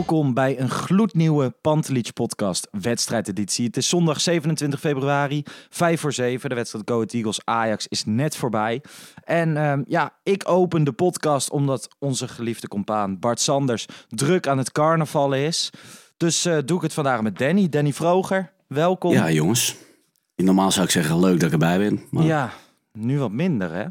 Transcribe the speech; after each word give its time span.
Welkom 0.00 0.34
bij 0.34 0.60
een 0.60 0.70
gloednieuwe 0.70 1.50
Pantelich 1.60 2.12
podcast 2.12 2.68
wedstrijdeditie. 2.70 3.66
Het 3.66 3.76
is 3.76 3.88
zondag 3.88 4.20
27 4.20 4.80
februari, 4.80 5.42
5 5.70 6.00
voor 6.00 6.12
7. 6.12 6.48
De 6.48 6.54
wedstrijd 6.54 6.90
Go 6.90 6.94
Ahead 6.94 7.12
Eagles 7.12 7.40
Ajax 7.44 7.86
is 7.88 8.04
net 8.04 8.36
voorbij. 8.36 8.82
En 9.24 9.56
ehm, 9.56 9.82
ja, 9.86 10.12
ik 10.22 10.48
open 10.48 10.84
de 10.84 10.92
podcast 10.92 11.50
omdat 11.50 11.88
onze 11.98 12.28
geliefde 12.28 12.68
compaan 12.68 13.18
Bart 13.18 13.40
Sanders 13.40 13.86
druk 14.08 14.46
aan 14.46 14.58
het 14.58 14.72
carnaval 14.72 15.32
is. 15.32 15.70
Dus 16.16 16.44
eh, 16.44 16.58
doe 16.64 16.76
ik 16.76 16.82
het 16.82 16.92
vandaag 16.92 17.22
met 17.22 17.38
Danny. 17.38 17.68
Danny 17.68 17.92
Vroger, 17.92 18.52
welkom. 18.66 19.12
Ja, 19.12 19.30
jongens. 19.30 19.76
Normaal 20.36 20.70
zou 20.70 20.84
ik 20.84 20.92
zeggen 20.92 21.20
leuk 21.20 21.40
dat 21.40 21.46
ik 21.46 21.52
erbij 21.52 21.78
ben. 21.78 22.00
Maar 22.10 22.24
Ja, 22.24 22.52
nu 22.92 23.18
wat 23.18 23.32
minder 23.32 23.72
hè. 23.72 23.84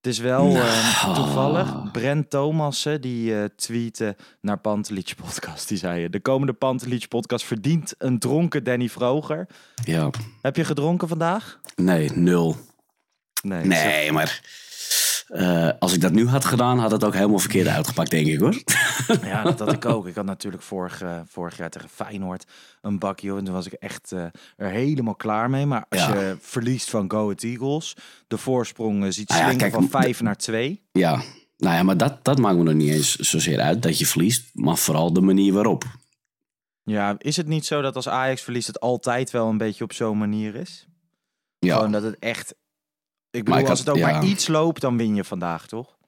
Het 0.00 0.12
is 0.12 0.18
wel 0.18 0.56
eh, 0.56 1.14
toevallig. 1.14 1.90
Brent 1.92 2.30
Thomassen 2.30 3.00
die 3.00 3.38
eh 3.38 3.44
tweette 3.56 4.16
naar 4.40 4.58
Pantelich 4.58 5.14
podcast. 5.14 5.68
Die 5.68 5.78
zei: 5.78 6.08
De 6.08 6.20
komende 6.20 6.52
Pantelich 6.52 7.08
podcast 7.08 7.44
verdient 7.44 7.94
een 7.98 8.18
dronken 8.18 8.64
Danny 8.64 8.88
Vroger. 8.88 9.46
ja. 9.84 10.10
Heb 10.42 10.56
je 10.56 10.64
gedronken 10.64 11.08
vandaag? 11.08 11.60
Nee, 11.76 12.10
nul. 12.14 12.56
Nee. 13.42 13.64
Nee, 13.64 14.12
maar 14.12 14.40
eh, 15.30 15.68
als 15.78 15.94
ik 15.94 16.00
dat 16.00 16.12
nu 16.12 16.26
had 16.26 16.44
gedaan, 16.44 16.78
had 16.78 16.90
het 16.90 17.04
ook 17.04 17.14
helemaal 17.14 17.38
verkeerd 17.38 17.66
uitgepakt, 17.66 18.10
denk 18.10 18.26
ik 18.26 18.38
hoor. 18.38 18.62
Ja, 19.22 19.42
dat 19.42 19.58
had 19.58 19.72
ik 19.72 19.84
ook. 19.84 20.06
Ik 20.06 20.14
had 20.14 20.24
natuurlijk 20.34 20.62
vorig, 20.62 21.02
eh, 21.02 21.20
vorig 21.26 21.56
jaar 21.56 21.70
tegen 21.70 21.88
Feyenoord 21.88 22.44
een 22.80 22.98
bakje. 22.98 23.36
En 23.36 23.44
toen 23.44 23.54
was 23.54 23.66
ik 23.66 23.72
echt 23.72 24.12
eh, 24.12 24.24
er 24.56 24.68
helemaal 24.70 25.14
klaar 25.14 25.50
mee. 25.50 25.66
Maar 25.66 25.84
als 25.88 26.00
Ja. 26.00 26.20
je 26.20 26.36
verliest 26.40 26.90
van 26.90 27.10
Go 27.10 27.22
Ahead 27.24 27.42
Eagles, 27.42 27.96
de 28.26 28.38
voorsprong 28.38 29.14
ziet 29.14 29.28
ja, 29.28 29.36
slingen 29.36 29.56
kijk, 29.56 29.72
van 29.72 29.88
5 29.88 30.20
naar 30.20 30.36
2. 30.36 30.82
Ja, 30.92 31.22
nou 31.56 31.74
ja, 31.76 31.82
maar 31.82 31.96
dat, 31.96 32.24
dat 32.24 32.38
maakt 32.38 32.56
me 32.56 32.62
nog 32.62 32.74
niet 32.74 32.90
eens 32.90 33.16
zozeer 33.16 33.60
uit 33.60 33.82
dat 33.82 33.98
je 33.98 34.06
verliest, 34.06 34.50
maar 34.54 34.76
vooral 34.76 35.12
de 35.12 35.20
manier 35.20 35.52
waarop. 35.52 35.84
Ja, 36.84 37.14
is 37.18 37.36
het 37.36 37.46
niet 37.46 37.66
zo 37.66 37.80
dat 37.82 37.96
als 37.96 38.08
Ajax 38.08 38.42
verliest 38.42 38.66
het 38.66 38.80
altijd 38.80 39.30
wel 39.30 39.48
een 39.48 39.58
beetje 39.58 39.84
op 39.84 39.92
zo'n 39.92 40.18
manier 40.18 40.54
is? 40.54 40.86
Ja, 41.58 41.74
Gewoon 41.76 41.92
dat 41.92 42.02
het 42.02 42.18
echt... 42.18 42.54
Ik 43.30 43.44
bedoel, 43.44 43.60
ik 43.60 43.68
als 43.68 43.78
had- 43.78 43.78
het 43.78 43.88
ook 43.88 43.96
ja. 44.10 44.10
maar 44.12 44.24
iets 44.24 44.48
loopt, 44.48 44.80
dan 44.80 44.96
win 44.96 45.14
je 45.14 45.24
vandaag, 45.24 45.66
toch? 45.66 45.98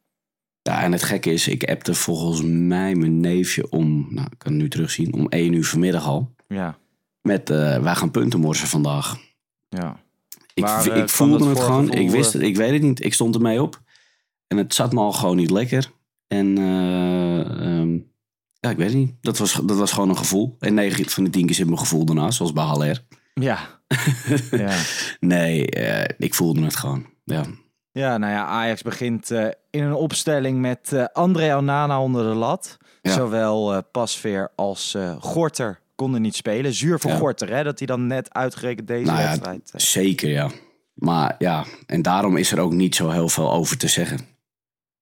ja, 0.63 0.83
en 0.83 0.93
het 0.93 1.03
gekke 1.03 1.33
is, 1.33 1.49
ik 1.49 1.65
appte 1.71 1.95
volgens 1.95 2.43
mij 2.45 2.95
mijn 2.95 3.21
neefje 3.21 3.71
om, 3.71 4.07
nou, 4.15 4.27
ik 4.31 4.39
kan 4.39 4.53
het 4.53 4.61
nu 4.63 4.69
terugzien, 4.69 5.13
om 5.15 5.27
1 5.29 5.53
uur 5.53 5.65
vanmiddag 5.65 6.07
al. 6.07 6.35
Ja, 6.49 6.79
Met, 7.23 7.51
eh, 7.51 7.79
wij 7.83 7.95
gaan 7.95 8.11
punten 8.11 8.41
morsen 8.41 8.69
vandaag. 8.69 9.17
ja. 9.69 10.01
Ik, 10.55 10.63
Maar, 10.63 10.87
eh, 10.91 10.97
ik 11.03 11.09
voelde 11.09 11.49
het 11.49 11.61
gewoon. 11.61 11.91
Ik 11.93 12.11
wist 12.11 12.27
eh, 12.35 12.41
het. 12.41 12.43
Ik 12.51 12.57
weet 12.57 12.73
het 12.73 12.83
niet. 12.83 13.05
Ik 13.05 13.15
stond 13.15 13.35
ermee 13.35 13.63
op. 13.63 13.81
En 14.49 14.57
het 14.57 14.75
zat 14.75 14.93
me 14.93 15.01
al 15.01 15.13
gewoon 15.13 15.37
niet 15.37 15.51
lekker. 15.51 15.91
En 16.29 16.59
eh, 16.59 17.41
ehm, 17.41 17.93
ja, 18.61 18.71
ik 18.71 18.77
weet 18.77 18.89
het 18.89 18.97
niet. 18.97 19.15
Dat 19.21 19.39
was, 19.39 19.53
dat 19.65 19.77
was 19.77 19.93
gewoon 19.93 20.09
een 20.09 20.17
gevoel. 20.17 20.57
En 20.59 20.75
9 20.75 21.09
van 21.11 21.25
de 21.25 21.31
10 21.31 21.47
keer 21.47 21.55
zit 21.55 21.67
mijn 21.67 21.79
gevoel 21.79 22.05
daarna, 22.05 22.31
zoals 22.31 22.53
bij 22.53 22.65
Haller. 22.65 23.05
Ja. 23.35 23.81
ja. 24.51 24.77
Nee, 25.21 25.67
eh, 25.71 26.15
ik 26.19 26.35
voelde 26.35 26.63
het 26.63 26.77
gewoon. 26.77 27.07
Ja. 27.25 27.45
Ja, 27.93 28.19
nou 28.19 28.33
ja, 28.33 28.45
Ajax 28.47 28.83
begint 28.83 29.31
eh, 29.31 29.47
in 29.71 29.83
een 29.83 29.95
opstelling 29.95 30.61
met 30.61 30.93
eh 30.93 31.05
André 31.13 31.57
Onana 31.57 32.01
onder 32.03 32.23
de 32.31 32.35
lat. 32.35 32.77
Ja. 33.03 33.13
Zowel 33.13 33.73
eh, 33.75 33.79
Pasveer 33.93 34.53
als 34.57 34.95
eh, 34.95 35.17
Gorter 35.21 35.81
konden 35.95 36.23
niet 36.23 36.35
spelen. 36.35 36.73
Zuur 36.73 36.99
voor 37.01 37.11
Ja. 37.11 37.17
Gorter, 37.17 37.49
hè, 37.49 37.63
dat 37.63 37.79
hij 37.79 37.87
dan 37.87 38.07
net 38.07 38.35
uitgerekend 38.35 38.87
deze 38.87 39.05
Nou 39.05 39.21
ja, 39.21 39.27
wedstrijd... 39.29 39.71
eh, 39.73 39.81
Zeker, 39.81 40.29
ja. 40.31 40.51
Maar 40.95 41.35
ja, 41.39 41.65
en 41.87 42.03
daarom 42.03 42.37
is 42.37 42.53
er 42.53 42.61
ook 42.61 42.73
niet 42.73 42.95
zo 42.95 43.11
heel 43.11 43.29
veel 43.29 43.53
over 43.53 43.77
te 43.77 43.89
zeggen. 43.89 44.19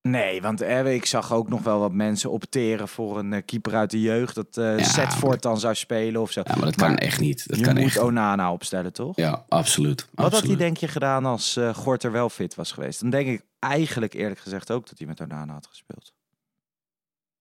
Nee, 0.03 0.43
want 0.43 0.61
eh, 0.61 0.95
ik 0.95 1.07
zag 1.07 1.33
ook 1.33 1.49
nog 1.49 1.63
wel 1.63 1.79
wat 1.79 1.93
mensen 1.93 2.31
opteren 2.31 2.89
voor 2.89 3.19
een 3.19 3.33
eh, 3.33 3.43
keeper 3.45 3.75
uit 3.75 3.91
de 3.91 4.01
jeugd. 4.01 4.35
Dat 4.35 4.57
eh 4.57 4.79
Ja, 4.79 4.85
Zetford 4.85 5.43
dan 5.43 5.61
zou 5.61 5.75
spelen 5.75 6.21
of 6.21 6.31
zo. 6.31 6.41
Ja, 6.45 6.55
maar 6.55 6.65
dat 6.65 6.77
kan 6.77 6.97
echt 6.97 7.21
niet. 7.21 7.49
Dat 7.49 7.59
je 7.59 7.65
kan 7.65 7.75
moet 7.75 7.85
echt. 7.85 7.99
Onana 7.99 8.53
opstellen, 8.53 8.93
toch? 8.93 9.17
Ja, 9.17 9.45
absoluut. 9.49 10.09
Wat 10.15 10.33
had 10.33 10.47
hij 10.47 10.57
denk 10.57 10.77
je 10.77 10.89
gedaan 10.89 11.25
als 11.25 11.57
eh 11.57 11.75
Gorter 11.75 12.13
wel 12.13 12.29
fit 12.29 12.55
was 12.55 12.73
geweest? 12.73 13.01
Dan 13.01 13.11
denk 13.11 13.29
ik 13.29 13.45
eigenlijk 13.59 14.15
eerlijk 14.15 14.41
gezegd 14.41 14.71
ook 14.71 14.89
dat 14.89 14.99
hij 14.99 15.07
met 15.07 15.21
Onana 15.21 15.53
had 15.53 15.67
gespeeld. 15.67 16.13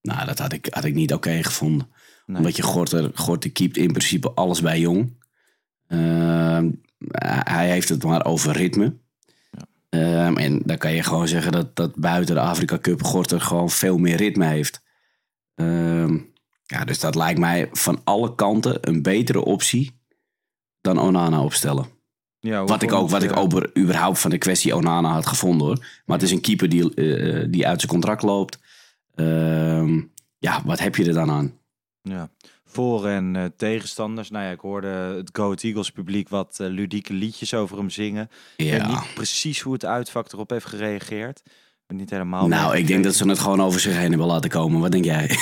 Nou, 0.02 0.26
dat 0.26 0.38
had 0.38 0.52
ik, 0.52 0.66
had 0.70 0.84
ik 0.84 0.94
niet 0.94 1.12
oké 1.12 1.42
gevonden. 1.42 1.92
Nee. 2.26 2.36
Omdat 2.36 2.56
je 2.56 2.62
Gorter, 2.62 3.10
Gorter 3.14 3.50
keept 3.52 3.76
in 3.76 3.92
principe 3.92 4.32
alles 4.32 4.60
bij 4.60 4.80
Jong. 4.80 5.18
Ehm, 5.86 6.70
hij 7.44 7.70
heeft 7.70 7.88
het 7.88 8.04
maar 8.04 8.24
over 8.24 8.52
ritme. 8.52 8.96
Ehm, 9.90 10.36
en 10.36 10.60
dan 10.64 10.78
kan 10.78 10.92
je 10.92 11.02
gewoon 11.02 11.28
zeggen 11.28 11.52
dat, 11.52 11.76
dat 11.76 11.96
buiten 11.96 12.34
de 12.34 12.40
Afrika 12.40 12.78
Cup 12.78 13.02
Gorter 13.02 13.40
gewoon 13.40 13.70
veel 13.70 13.98
meer 13.98 14.16
ritme 14.16 14.46
heeft. 14.46 14.82
Ehm, 15.54 16.18
ja, 16.66 16.84
dus 16.84 17.00
dat 17.00 17.14
lijkt 17.14 17.38
mij 17.38 17.68
van 17.72 18.00
alle 18.04 18.34
kanten 18.34 18.88
een 18.88 19.02
betere 19.02 19.44
optie 19.44 20.00
dan 20.80 21.00
Onana 21.00 21.42
opstellen. 21.42 21.86
Ja, 22.38 22.64
Wat 22.64 22.82
ik 22.82 22.92
ook, 22.92 23.10
wat 23.10 23.22
ik 23.22 23.36
over, 23.36 23.78
überhaupt 23.78 24.18
van 24.18 24.30
de 24.30 24.38
kwestie 24.38 24.76
Onana 24.76 25.12
had 25.12 25.26
gevonden 25.26 25.66
hoor. 25.66 25.86
Maar 26.04 26.16
het 26.16 26.26
is 26.26 26.32
een 26.32 26.40
keeper 26.40 26.68
die, 26.68 26.94
eh, 26.94 27.46
die 27.50 27.66
uit 27.66 27.80
zijn 27.80 27.92
contract 27.92 28.22
loopt. 28.22 28.58
Ehm, 29.14 30.00
ja, 30.38 30.62
wat 30.64 30.78
heb 30.78 30.96
je 30.96 31.04
er 31.04 31.12
dan 31.12 31.30
aan? 31.30 31.58
Ja, 32.02 32.30
voor- 32.70 33.06
en 33.06 33.36
eh, 33.36 33.44
tegenstanders. 33.56 34.30
Nou 34.30 34.44
ja, 34.44 34.50
ik 34.50 34.60
hoorde 34.60 34.88
het 34.88 35.30
Go 35.32 35.54
Eagles 35.54 35.90
publiek 35.90 36.28
wat 36.28 36.56
eh, 36.60 36.66
ludieke 36.68 37.12
liedjes 37.12 37.54
over 37.54 37.76
hem 37.78 37.90
zingen. 37.90 38.28
Ik 38.56 38.70
weet 38.70 38.80
Ja. 38.80 38.88
niet 38.88 39.14
precies 39.14 39.60
hoe 39.60 39.72
het 39.72 39.84
uitvak 39.84 40.32
erop 40.32 40.50
heeft 40.50 40.66
gereageerd. 40.66 41.42
Niet 41.88 42.10
helemaal 42.10 42.48
Nou, 42.48 42.76
ik 42.76 42.86
denk 42.86 43.04
dat 43.04 43.14
ze 43.14 43.28
het 43.28 43.38
gewoon 43.38 43.62
over 43.62 43.80
zich 43.80 43.96
heen 43.96 44.08
hebben 44.10 44.26
laten 44.26 44.50
komen. 44.50 44.80
Wat 44.80 44.92
denk 44.92 45.04
jij? 45.04 45.28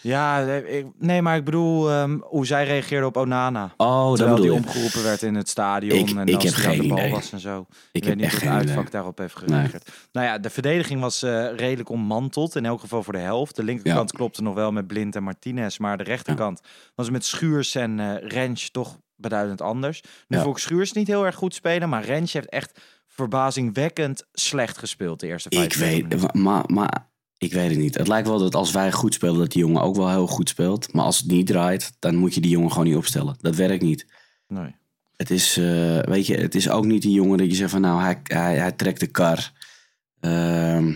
Ja, 0.00 0.40
ik- 0.46 0.86
nee, 0.98 1.22
maar 1.22 1.36
ik 1.36 1.44
bedoel 1.44 1.90
ehm, 1.90 2.18
hoe 2.20 2.46
zij 2.46 2.64
reageerde 2.64 3.06
op 3.06 3.16
Onana. 3.16 3.74
Oh, 3.76 4.06
dat 4.08 4.16
Terwijl 4.16 4.36
die 4.36 4.44
bedoel 4.50 4.60
je. 4.60 4.66
omgeroepen 4.66 5.02
werd 5.02 5.22
in 5.22 5.34
het 5.34 5.48
stadion. 5.48 5.98
Ik- 5.98 6.16
en 6.16 6.26
ik 6.26 6.34
als 6.34 6.44
heb 6.44 6.52
geen 6.54 6.80
de 6.80 6.88
bal 6.88 6.98
idee. 6.98 7.10
was 7.10 7.32
en 7.32 7.40
zo. 7.40 7.66
Ik 7.92 8.04
weet 8.04 8.16
niet 8.16 8.30
het 8.30 8.40
idee. 8.42 8.50
uitvak 8.50 8.90
daarop 8.90 9.18
heeft 9.18 9.36
gereageerd. 9.36 9.90
Nou 10.12 10.26
ja, 10.26 10.38
de 10.38 10.50
verdediging 10.50 11.00
was 11.00 11.22
eh, 11.22 11.54
redelijk 11.56 11.88
ontmanteld. 11.88 12.56
In 12.56 12.64
elk 12.66 12.80
geval 12.80 13.02
voor 13.02 13.12
de 13.12 13.18
helft. 13.18 13.56
De 13.56 13.62
linkerkant 13.64 14.12
klopte 14.12 14.42
nog 14.42 14.54
wel 14.54 14.72
met 14.72 14.86
Blind 14.86 15.16
en 15.16 15.22
Martinez. 15.22 15.78
Maar 15.78 15.96
de 15.98 16.04
rechterkant 16.04 16.60
was 16.94 17.10
met 17.10 17.24
Schuurs 17.24 17.74
en 17.74 18.18
Rens 18.18 18.70
toch 18.70 18.98
beduidend 19.16 19.60
anders. 19.60 20.02
Nu 20.28 20.36
Ja. 20.36 20.42
vond 20.42 20.56
ik 20.56 20.62
Schuurs 20.62 20.92
niet 20.92 21.06
heel 21.06 21.26
erg 21.26 21.34
goed 21.34 21.54
spelen. 21.54 21.88
Maar 21.88 22.04
Rens 22.04 22.32
heeft 22.32 22.48
echt 22.48 22.80
verbazingwekkend 23.06 24.24
slecht 24.32 24.78
gespeeld 24.78 25.20
de 25.20 25.26
eerste 25.26 25.48
vijf 25.52 25.64
Ik 25.64 25.74
weet, 25.74 26.32
maar, 26.34 26.62
maar 26.66 27.06
ik 27.38 27.52
weet 27.52 27.70
het 27.70 27.78
niet. 27.78 27.98
Het 27.98 28.08
lijkt 28.08 28.28
wel 28.28 28.38
dat 28.38 28.54
als 28.54 28.70
wij 28.70 28.92
goed 28.92 29.14
spelen, 29.14 29.38
dat 29.38 29.52
die 29.52 29.60
jongen 29.60 29.82
ook 29.82 29.96
wel 29.96 30.10
heel 30.10 30.26
goed 30.26 30.48
speelt. 30.48 30.92
Maar 30.92 31.04
als 31.04 31.18
het 31.18 31.26
niet 31.26 31.46
draait, 31.46 31.92
dan 31.98 32.16
moet 32.16 32.34
je 32.34 32.40
die 32.40 32.50
jongen 32.50 32.70
gewoon 32.70 32.86
niet 32.86 32.96
opstellen. 32.96 33.36
Dat 33.40 33.56
werkt 33.56 33.82
niet. 33.82 34.06
Nee. 34.48 34.74
Het 35.16 35.30
is, 35.30 35.56
eh, 35.56 35.98
weet 35.98 36.26
je, 36.26 36.36
het 36.36 36.54
is 36.54 36.68
ook 36.68 36.84
niet 36.84 37.02
die 37.02 37.12
jongen 37.12 37.38
dat 37.38 37.46
je 37.46 37.54
zegt 37.54 37.70
van 37.70 37.80
nou, 37.80 38.00
hij, 38.00 38.20
hij, 38.22 38.56
hij 38.56 38.72
trekt 38.72 39.00
de 39.00 39.06
kar. 39.06 39.52
Ehm, 40.20 40.92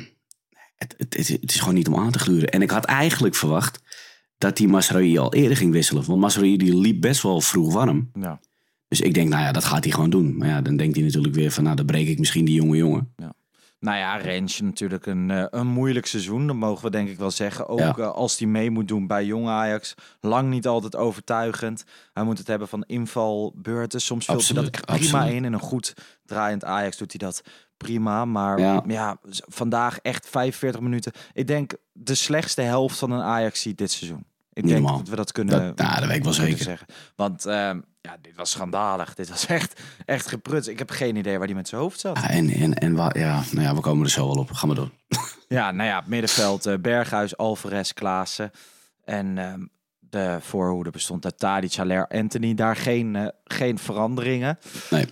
het, 0.76 0.94
het, 0.98 1.16
het, 1.16 1.28
het 1.28 1.50
is 1.50 1.58
gewoon 1.58 1.74
niet 1.74 1.88
om 1.88 1.96
aan 1.96 2.10
te 2.10 2.18
gluren. 2.18 2.48
En 2.48 2.62
ik 2.62 2.70
had 2.70 2.84
eigenlijk 2.84 3.34
verwacht 3.34 3.80
dat 4.38 4.56
die 4.56 4.68
Masraoui 4.68 5.18
al 5.18 5.34
eerder 5.34 5.56
ging 5.56 5.72
wisselen. 5.72 6.04
Want 6.04 6.20
Masraoui 6.20 6.56
die 6.56 6.76
liep 6.76 7.00
best 7.00 7.22
wel 7.22 7.40
vroeg 7.40 7.72
warm. 7.72 8.10
Ja. 8.14 8.40
Dus 8.88 9.00
ik 9.00 9.14
denk, 9.14 9.28
nou 9.28 9.42
ja, 9.42 9.52
dat 9.52 9.64
gaat 9.64 9.84
hij 9.84 9.92
gewoon 9.92 10.10
doen. 10.10 10.36
Maar 10.36 10.48
ja, 10.48 10.60
dan 10.60 10.76
denkt 10.76 10.96
hij 10.96 11.04
natuurlijk 11.04 11.34
weer 11.34 11.50
van, 11.50 11.64
nou, 11.64 11.76
dan 11.76 11.86
breek 11.86 12.08
ik 12.08 12.18
misschien 12.18 12.44
die 12.44 12.54
jonge 12.54 12.76
jongen. 12.76 13.14
Nou 13.82 13.96
ja, 13.96 14.16
Rens 14.16 14.60
natuurlijk 14.60 15.06
een, 15.06 15.30
eh, 15.30 15.44
een 15.50 15.66
moeilijk 15.66 16.06
seizoen. 16.06 16.46
Dat 16.46 16.56
mogen 16.56 16.84
we 16.84 16.90
denk 16.90 17.08
ik 17.08 17.18
wel 17.18 17.30
zeggen. 17.30 17.68
Ook 17.68 17.78
Ja. 17.78 17.94
eh, 17.96 18.10
als 18.10 18.38
hij 18.38 18.48
mee 18.48 18.70
moet 18.70 18.88
doen 18.88 19.06
bij 19.06 19.24
jong 19.24 19.48
Ajax. 19.48 19.94
Lang 20.20 20.48
niet 20.50 20.66
altijd 20.66 20.96
overtuigend. 20.96 21.84
Hij 22.12 22.24
moet 22.24 22.38
het 22.38 22.46
hebben 22.46 22.68
van 22.68 22.84
invalbeurten. 22.86 24.00
Soms 24.00 24.24
vult 24.24 24.46
hij 24.48 24.62
dat 24.62 24.70
prima 24.70 24.94
absoluut. 25.18 25.32
in. 25.34 25.44
En 25.44 25.52
een 25.52 25.60
goed 25.60 25.94
draaiend 26.24 26.64
Ajax 26.64 26.96
doet 26.96 27.12
hij 27.18 27.28
dat 27.28 27.42
prima. 27.76 28.24
Maar 28.24 28.58
Ja. 28.58 29.16
vandaag 29.48 29.98
echt 29.98 30.28
45 30.28 30.80
minuten. 30.80 31.12
Ik 31.32 31.46
denk 31.46 31.72
de 31.92 32.14
slechtste 32.14 32.62
helft 32.62 32.98
van 32.98 33.10
een 33.10 33.22
Ajax 33.22 33.60
ziet 33.62 33.78
dit 33.78 33.90
seizoen. 33.90 34.24
Ik 34.52 34.66
denk 34.66 34.86
dat 34.88 35.08
we 35.08 35.16
dat 35.16 35.32
kunnen, 35.32 35.66
Dat, 35.66 35.76
nou, 35.86 35.98
dat 36.00 36.06
weet 36.08 36.16
ik 36.16 36.24
wel 36.24 36.32
kunnen 36.32 36.50
zeker. 36.50 36.64
zeggen. 36.64 36.86
Want 37.16 37.46
ehm, 37.46 37.80
ja, 38.02 38.16
dit 38.22 38.36
was 38.36 38.50
schandalig. 38.50 39.14
Dit 39.14 39.28
was 39.28 39.46
echt, 39.58 39.80
echt 40.04 40.26
gepruts. 40.26 40.68
Ik 40.68 40.78
heb 40.78 40.90
geen 40.90 41.16
idee 41.16 41.38
waar 41.38 41.46
die 41.46 41.56
met 41.56 41.68
zijn 41.68 41.80
hoofd 41.80 42.00
zat. 42.00 42.18
En, 42.28 42.50
en, 42.50 42.74
en 42.74 42.94
ja, 43.12 43.42
nou 43.50 43.60
ja, 43.60 43.74
we 43.74 43.80
komen 43.80 44.04
er 44.04 44.10
zo 44.10 44.26
wel 44.26 44.36
op. 44.36 44.50
Ga 44.50 44.66
maar 44.66 44.76
door. 44.76 44.90
Ja, 45.48 45.70
nou 45.70 45.88
ja, 45.88 46.02
middenveld 46.06 46.66
eh, 46.66 46.74
Berghuis, 46.80 47.36
Alvarez, 47.36 47.92
Klaassen. 47.92 48.50
En 49.04 49.38
ehm, 49.38 49.60
de 49.98 50.38
voorhoede 50.40 50.90
bestond 50.90 51.24
uit 51.24 51.38
Tadic, 51.38 51.74
Haller, 51.74 52.08
Anthony. 52.08 52.54
Daar 52.54 52.76
geen, 52.76 53.16
eh, 53.16 53.26
geen 53.44 53.78
veranderingen. 53.78 54.58
Nee. 54.90 55.06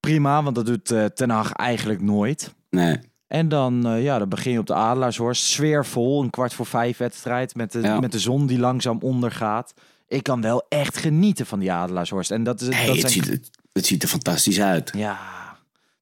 Prima, 0.00 0.42
want 0.42 0.54
dat 0.54 0.66
doet 0.66 0.90
eh, 0.90 1.04
Ten 1.04 1.30
Hag 1.30 1.52
eigenlijk 1.52 2.00
nooit. 2.00 2.54
Nee, 2.70 2.98
En 3.26 3.48
dan, 3.48 4.00
ja, 4.02 4.18
dan 4.18 4.28
begin 4.28 4.52
je 4.52 4.58
op 4.58 4.66
de 4.66 4.74
Adelaarshorst. 4.74 5.42
Sfeervol, 5.44 6.22
een 6.22 6.30
kwart 6.30 6.54
voor 6.54 6.66
vijf 6.66 6.96
wedstrijd 6.96 7.54
met 7.54 7.72
de, 7.72 7.80
Ja. 7.80 8.00
met 8.00 8.12
de 8.12 8.18
zon 8.18 8.46
die 8.46 8.58
langzaam 8.58 8.98
ondergaat. 9.00 9.74
Ik 10.08 10.22
kan 10.22 10.40
wel 10.40 10.66
echt 10.68 10.96
genieten 10.96 11.46
van 11.46 11.58
die 11.58 11.72
Adelaarshorst. 11.72 12.30
En 12.30 12.42
dat 12.42 12.60
is 12.60 12.66
dat 12.66 12.76
het, 12.76 13.00
zijn 13.00 13.12
ziet, 13.12 13.28
het, 13.28 13.50
het 13.72 13.86
ziet 13.86 14.02
er 14.02 14.08
fantastisch 14.08 14.60
uit. 14.60 14.90
ja, 14.94 15.18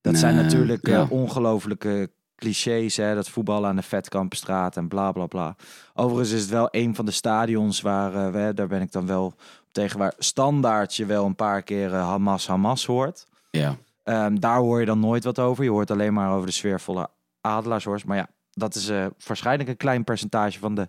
dat 0.01 0.17
zijn 0.17 0.35
natuurlijk 0.35 0.89
eh, 0.89 0.95
ja. 0.95 1.07
ongelofelijke 1.11 2.11
clichés. 2.37 2.97
Hè? 2.97 3.15
Dat 3.15 3.29
voetballen 3.29 3.69
aan 3.69 3.77
de 3.77 3.83
Vetkampstraat 3.83 4.77
en 4.77 4.89
bla 4.89 5.13
bla 5.13 5.27
bla. 5.27 5.57
Overigens 5.95 6.31
is 6.31 6.41
het 6.41 6.51
wel 6.51 6.69
een 6.71 6.95
van 6.95 7.05
de 7.05 7.11
stadions 7.11 7.81
waar, 7.81 8.15
eh, 8.15 8.31
we, 8.33 8.55
daar 8.55 8.67
ben 8.67 8.81
ik 8.81 8.93
dan 8.93 9.07
wel 9.07 9.35
tegen, 9.73 9.99
waar 9.99 10.15
standaard 10.19 10.95
je 10.95 11.07
wel 11.07 11.25
een 11.25 11.35
paar 11.35 11.63
keer 11.63 11.95
eh, 11.95 12.09
Hamas 12.09 12.47
Hamas 12.47 12.87
hoort. 12.87 13.27
Ja. 13.51 13.77
Ehm, 14.03 14.37
daar 14.39 14.59
hoor 14.59 14.81
je 14.81 14.87
dan 14.87 15.01
nooit 15.01 15.25
wat 15.25 15.39
over. 15.39 15.65
Je 15.65 15.71
hoort 15.71 15.91
alleen 15.91 16.13
maar 16.13 16.33
over 16.33 16.47
de 16.47 16.53
sfeervolle 16.53 17.09
Adelaarshorst. 17.41 18.05
Maar 18.05 18.17
ja, 18.17 18.29
dat 18.59 18.75
is 18.75 18.89
eh, 18.89 19.07
waarschijnlijk 19.27 19.69
een 19.69 19.77
klein 19.77 20.05
percentage 20.05 20.59
van 20.59 20.75
de 20.75 20.89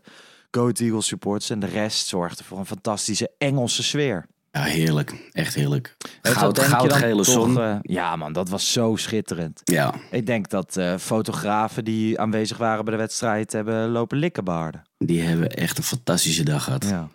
Go 0.52 0.70
Eagles 0.74 1.06
supporters. 1.08 1.50
En 1.50 1.60
de 1.60 1.66
rest 1.68 2.08
zorgt 2.08 2.42
voor 2.44 2.58
een 2.60 2.66
fantastische 2.66 3.30
Engelse 3.38 3.84
sfeer. 3.84 4.26
ja, 4.52 4.64
heerlijk. 4.64 5.30
Echt 5.32 5.54
heerlijk. 5.54 5.96
Goud, 6.22 6.60
goudgele 6.60 7.16
toch, 7.16 7.26
zon. 7.26 7.62
eh, 7.62 7.76
ja 7.82 8.16
man, 8.16 8.34
dat 8.34 8.50
was 8.50 8.72
zo 8.74 8.96
schitterend. 8.96 9.62
ja, 9.64 9.94
Ik 10.12 10.26
denk 10.26 10.50
dat 10.50 10.78
eh, 10.78 10.96
fotografen 10.98 11.84
die 11.86 12.20
aanwezig 12.20 12.58
waren 12.58 12.84
bij 12.86 12.94
de 12.94 13.00
wedstrijd 13.00 13.52
hebben 13.52 13.90
lopen 13.90 14.18
likkenbaarden. 14.18 14.82
die 14.98 15.22
hebben 15.22 15.50
echt 15.50 15.78
een 15.78 15.84
fantastische 15.84 16.44
dag 16.44 16.64
gehad. 16.64 16.84
Ja, 16.84 16.90
Ja. 16.90 17.08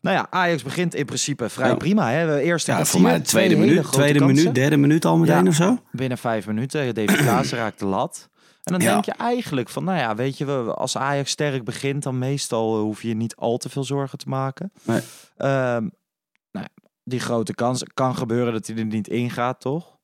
Nou 0.00 0.16
ja, 0.16 0.26
Ajax 0.30 0.62
begint 0.62 0.94
in 0.94 1.04
principe 1.04 1.48
vrij 1.48 1.68
Ja. 1.68 1.74
prima. 1.74 2.10
Hè? 2.10 2.38
Eerst 2.38 2.70
voor 2.72 3.00
mij 3.00 3.16
de 3.16 3.22
tweede 3.24 3.56
minuut, 3.56 3.92
tweede 3.92 4.24
minuut, 4.24 4.54
derde 4.54 4.76
minuut 4.76 5.04
al 5.04 5.16
meteen 5.18 5.42
Ja. 5.44 5.48
of 5.50 5.54
zo. 5.54 5.82
Binnen 5.92 6.18
vijf 6.18 6.46
minuten. 6.46 6.94
David 6.94 7.16
Klaassen 7.22 7.58
raakt 7.58 7.78
de 7.78 7.86
lat. 7.86 8.28
En 8.62 8.72
dan 8.72 8.80
Ja. 8.80 8.92
denk 8.92 9.04
je 9.04 9.12
eigenlijk 9.12 9.68
van, 9.68 9.84
nou 9.84 9.98
ja, 9.98 10.14
weet 10.14 10.38
je, 10.38 10.46
als 10.74 10.96
Ajax 10.96 11.30
sterk 11.30 11.64
begint, 11.64 12.02
dan 12.02 12.18
meestal 12.18 12.76
eh, 12.76 12.80
hoef 12.82 13.02
je 13.02 13.14
niet 13.14 13.36
al 13.36 13.56
te 13.56 13.68
veel 13.68 13.84
zorgen 13.84 14.18
te 14.18 14.28
maken. 14.28 14.72
Nee. 14.82 15.00
Ehm, 15.36 15.88
nou, 16.50 16.66
die 17.04 17.20
grote 17.20 17.54
kans 17.54 17.82
kan 17.94 18.16
gebeuren 18.16 18.52
dat 18.52 18.66
hij 18.66 18.76
er 18.76 18.84
niet 18.84 19.08
ingaat, 19.08 19.60
toch? 19.60 19.96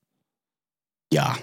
Ja, 1.09 1.37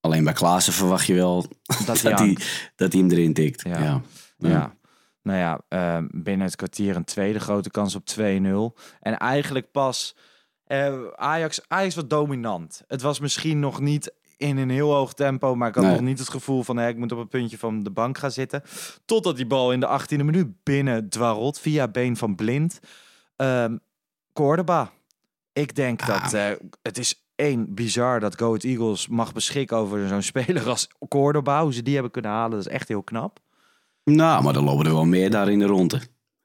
alleen 0.00 0.24
bij 0.24 0.32
Klaassen 0.32 0.72
verwacht 0.72 1.06
je 1.06 1.14
wel 1.14 1.46
Dat 1.86 1.86
dat, 2.02 2.18
hij 2.18 2.36
dat 2.76 2.92
hij 2.92 3.00
hem 3.00 3.10
erin 3.10 3.34
tikt. 3.34 3.62
Ja. 3.62 3.78
Ja. 3.82 4.00
Ja. 4.38 4.74
Nou 5.22 5.38
ja, 5.38 5.60
ehm, 5.68 6.06
binnen 6.10 6.46
het 6.46 6.56
kwartier 6.56 6.96
een 6.96 7.04
tweede 7.04 7.40
grote 7.40 7.70
kans 7.70 7.94
op 7.94 8.06
2-0. 8.06 8.76
En 9.00 9.18
eigenlijk 9.18 9.70
pas 9.70 10.16
eh, 10.64 11.02
Ajax, 11.14 11.60
Ajax 11.68 11.94
was 11.94 12.06
dominant. 12.06 12.82
Het 12.86 13.02
was 13.02 13.20
misschien 13.20 13.60
nog 13.60 13.80
niet 13.80 14.12
in 14.36 14.56
een 14.56 14.70
heel 14.70 14.92
hoog 14.94 15.12
tempo, 15.14 15.54
maar 15.54 15.68
ik 15.68 15.74
had 15.74 15.84
Nee. 15.84 15.92
nog 15.92 16.00
niet 16.02 16.18
het 16.18 16.28
gevoel 16.28 16.62
van 16.62 16.80
ik 16.80 16.96
moet 16.96 17.12
op 17.12 17.18
een 17.18 17.28
puntje 17.28 17.58
van 17.58 17.82
de 17.82 17.90
bank 17.90 18.18
gaan 18.18 18.30
zitten. 18.30 18.62
Totdat 19.04 19.36
die 19.36 19.46
bal 19.46 19.72
in 19.72 19.80
de 19.80 19.86
18e 19.86 20.24
minuut 20.24 20.62
binnen 20.62 21.08
dwarrelt 21.08 21.58
via 21.60 21.88
been 21.88 22.16
van 22.16 22.34
Blind. 22.34 22.78
Ehm 23.36 23.76
Cordoba. 24.32 24.90
Ik 25.52 25.74
denk 25.74 26.02
Ah. 26.02 26.06
dat 26.22 26.32
eh, 26.32 26.50
het 26.82 26.98
is 26.98 27.26
één 27.34 27.74
bizar 27.74 28.20
dat 28.20 28.38
Go 28.38 28.46
Ahead 28.46 28.64
Eagles 28.64 29.08
mag 29.08 29.32
beschikken 29.32 29.76
over 29.76 30.08
zo'n 30.08 30.22
speler 30.22 30.68
als 30.68 30.88
Cordoba. 31.08 31.62
Hoe 31.62 31.72
ze 31.74 31.82
die 31.82 31.94
hebben 31.94 32.12
kunnen 32.12 32.30
halen, 32.30 32.50
dat 32.50 32.66
is 32.66 32.72
echt 32.72 32.88
heel 32.88 33.02
knap. 33.02 33.38
Nou, 34.04 34.42
maar 34.42 34.52
dan 34.52 34.64
lopen 34.64 34.86
er 34.86 34.92
wel 34.92 35.04
meer 35.04 35.30
daar 35.30 35.50
in 35.50 35.58
de 35.58 35.64
ronde. 35.66 36.00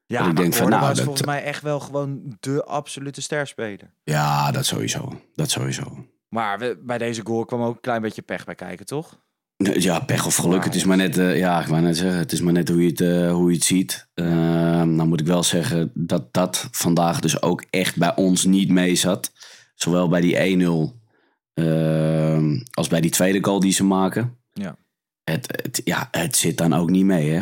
Ja, 0.06 0.20
ik 0.20 0.26
maar 0.26 0.36
denk 0.36 0.54
van, 0.54 0.70
nou, 0.70 0.82
is 0.90 0.96
dat- 0.96 1.04
volgens 1.06 1.26
mij 1.26 1.44
echt 1.44 1.62
wel 1.62 1.80
gewoon 1.80 2.38
de 2.40 2.64
absolute 2.64 3.22
sterspeler. 3.22 3.94
Ja, 4.04 4.52
dat 4.52 4.66
sowieso. 4.66 5.22
Dat 5.36 5.50
sowieso. 5.50 6.06
Maar 6.34 6.60
we, 6.60 6.80
bij 6.84 6.98
deze 6.98 7.22
goal 7.24 7.46
kwam 7.46 7.62
ook 7.62 7.76
een 7.76 7.82
klein 7.82 8.02
beetje 8.02 8.22
pech 8.22 8.46
bij 8.46 8.56
kijken, 8.56 8.86
toch? 8.86 9.20
Ja, 9.58 10.00
pech 10.00 10.26
of 10.26 10.36
geluk. 10.36 10.60
Ja, 10.60 10.66
het 10.66 10.76
is 10.76 10.84
maar 10.84 10.98
net, 10.98 11.18
eh, 11.18 11.38
ja, 11.38 11.62
ik 11.62 11.68
wou 11.68 11.82
net 11.82 11.98
zeggen, 11.98 12.20
het 12.20 12.32
is 12.32 12.42
maar 12.42 12.54
net 12.54 12.70
hoe 12.70 12.82
je 12.82 12.90
het, 12.90 13.02
eh, 13.02 13.32
hoe 13.32 13.50
je 13.50 13.56
het 13.56 13.66
ziet. 13.66 14.10
Ehm 14.14 14.72
dan 14.98 15.08
moet 15.08 15.20
ik 15.20 15.26
wel 15.26 15.44
zeggen 15.44 15.92
dat 15.94 16.34
dat 16.34 16.68
vandaag 16.72 17.20
dus 17.20 17.42
ook 17.42 17.66
echt 17.70 17.98
bij 17.98 18.16
ons 18.16 18.46
niet 18.46 18.70
mee 18.70 18.96
zat. 18.96 19.32
Zowel 19.76 20.10
bij 20.10 20.22
die 20.22 20.40
1-0 20.40 21.00
ehm, 21.54 22.60
als 22.72 22.88
bij 22.88 23.02
die 23.02 23.12
tweede 23.12 23.44
goal 23.44 23.60
die 23.60 23.72
ze 23.72 23.84
maken. 23.84 24.38
Ja. 24.54 24.76
Het, 25.24 25.62
het, 25.64 25.82
ja, 25.84 26.08
het 26.12 26.36
zit 26.36 26.58
dan 26.58 26.74
ook 26.74 26.90
niet 26.90 27.06
mee, 27.06 27.30
hè? 27.30 27.42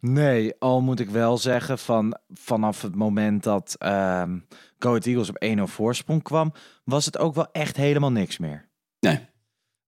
Nee, 0.00 0.54
al 0.58 0.80
moet 0.80 1.00
ik 1.00 1.10
wel 1.10 1.38
zeggen 1.38 1.78
van 1.78 2.16
vanaf 2.28 2.82
het 2.82 2.94
moment 2.94 3.42
dat 3.42 3.74
ehm 3.78 4.38
Go 4.78 4.96
Eagles 4.96 5.28
op 5.28 5.44
1-0 5.58 5.62
voorsprong 5.62 6.22
kwam, 6.22 6.52
was 6.84 7.04
het 7.06 7.18
ook 7.18 7.34
wel 7.34 7.48
echt 7.52 7.76
helemaal 7.76 8.12
niks 8.12 8.38
meer. 8.38 8.68
Nee. 9.00 9.14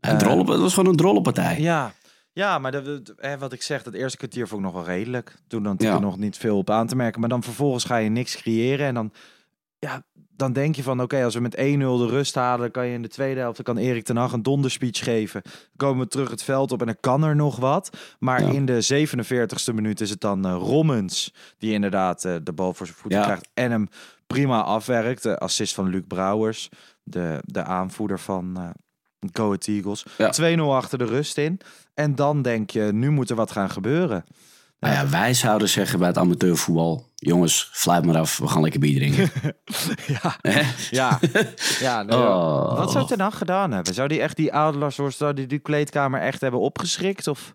Een 0.01 0.11
Eh, 0.11 0.17
drol, 0.17 0.39
het 0.47 0.61
was 0.61 0.75
gewoon 0.75 0.91
een 0.91 0.97
drollenpartij. 0.97 1.61
Ja, 1.61 1.93
ja 2.33 2.59
maar 2.59 2.83
wat 3.39 3.53
ik 3.53 3.63
zeg, 3.63 3.83
dat 3.83 3.95
eerste 3.95 4.17
kwartier 4.19 4.49
vond 4.49 4.61
ik 4.61 4.67
nog 4.73 4.75
wel 4.77 4.95
redelijk. 4.95 5.35
Toen 5.49 5.63
dan 5.63 5.75
Ja. 5.79 5.99
nog 5.99 6.19
niet 6.19 6.37
veel 6.37 6.57
op 6.57 6.71
aan 6.71 6.87
te 6.87 6.97
merken. 6.97 7.21
Maar 7.21 7.29
dan 7.29 7.43
vervolgens 7.43 7.85
ga 7.85 7.97
je 7.97 8.09
niks 8.11 8.37
creëren. 8.37 8.87
En 8.87 8.95
dan, 8.95 9.13
ja, 9.85 10.03
dan 10.37 10.53
denk 10.53 10.77
je 10.77 10.83
van, 10.83 11.01
oké, 11.03 11.25
als 11.25 11.35
we 11.35 11.41
met 11.41 11.57
1-0 11.57 11.61
de 11.61 12.07
rust 12.09 12.35
halen... 12.35 12.71
kan 12.71 12.87
je 12.87 12.95
in 12.95 13.03
de 13.03 13.09
tweede 13.09 13.41
helft, 13.41 13.63
kan 13.63 13.77
Erik 13.77 14.05
ten 14.05 14.17
Hag 14.17 14.33
een 14.33 14.43
donderspeech 14.43 14.99
geven. 15.05 15.43
Dan 15.43 15.53
komen 15.77 16.05
we 16.05 16.09
terug 16.11 16.31
het 16.31 16.43
veld 16.43 16.73
op 16.73 16.81
en 16.81 16.87
dan 16.87 16.97
kan 17.01 17.23
er 17.25 17.37
nog 17.37 17.57
wat. 17.57 17.97
Maar 18.19 18.43
Ja. 18.43 18.51
in 18.51 18.67
de 18.67 19.07
47ste 19.71 19.75
minuut 19.75 20.01
is 20.01 20.11
het 20.11 20.21
dan 20.21 20.45
eh, 20.47 20.53
Rommens... 20.59 21.35
die 21.59 21.73
inderdaad 21.73 22.25
eh, 22.25 22.35
de 22.43 22.53
bal 22.53 22.75
voor 22.75 22.87
zijn 22.87 22.99
voeten 22.99 23.19
Ja. 23.21 23.25
krijgt 23.25 23.49
en 23.55 23.71
hem 23.71 23.89
prima 24.27 24.63
afwerkt. 24.63 25.23
De 25.23 25.39
assist 25.39 25.75
van 25.75 25.89
Luc 25.89 26.03
Brouwers, 26.09 26.69
de, 27.03 27.41
de 27.45 27.63
aanvoerder 27.63 28.19
van... 28.21 28.73
Go 29.33 29.45
Ahead 29.45 29.67
Eagles. 29.67 30.07
Ja. 30.19 30.57
2-0 30.57 30.61
achter 30.61 30.99
de 30.99 31.05
rust 31.05 31.39
in. 31.39 31.61
En 31.95 32.15
dan 32.15 32.43
denk 32.43 32.71
je, 32.71 32.83
nu 32.93 33.11
moet 33.11 33.31
er 33.31 33.37
wat 33.37 33.51
gaan 33.51 33.71
gebeuren. 33.71 34.25
Nou 34.85 34.97
ja, 34.97 35.09
wij 35.09 35.35
zouden 35.35 35.69
zeggen 35.69 35.99
bij 35.99 36.09
het 36.09 36.19
amateurvoetbal... 36.19 37.11
jongens, 37.15 37.69
fluit 37.73 38.05
maar 38.05 38.17
af, 38.17 38.39
we 38.39 38.49
gaan 38.49 38.63
lekker 38.63 38.81
bier 38.81 38.99
drinken. 38.99 39.31
ja, 40.23 40.37
ja. 40.91 41.19
ja 41.81 42.05
Oh. 42.09 42.77
Wat 42.77 42.93
zou 42.93 43.07
Ten 43.07 43.21
Hag 43.21 43.39
gedaan 43.39 43.73
hebben? 43.73 43.95
Zou 43.95 44.09
die 44.09 44.21
echt 44.21 44.37
die 44.37 44.53
Adelaarshorst, 44.53 45.19
zou 45.19 45.35
die 45.35 45.47
die 45.47 45.59
kleedkamer 45.59 46.21
echt 46.21 46.41
hebben 46.41 46.61
opgeschrikt? 46.61 47.27
Of? 47.27 47.55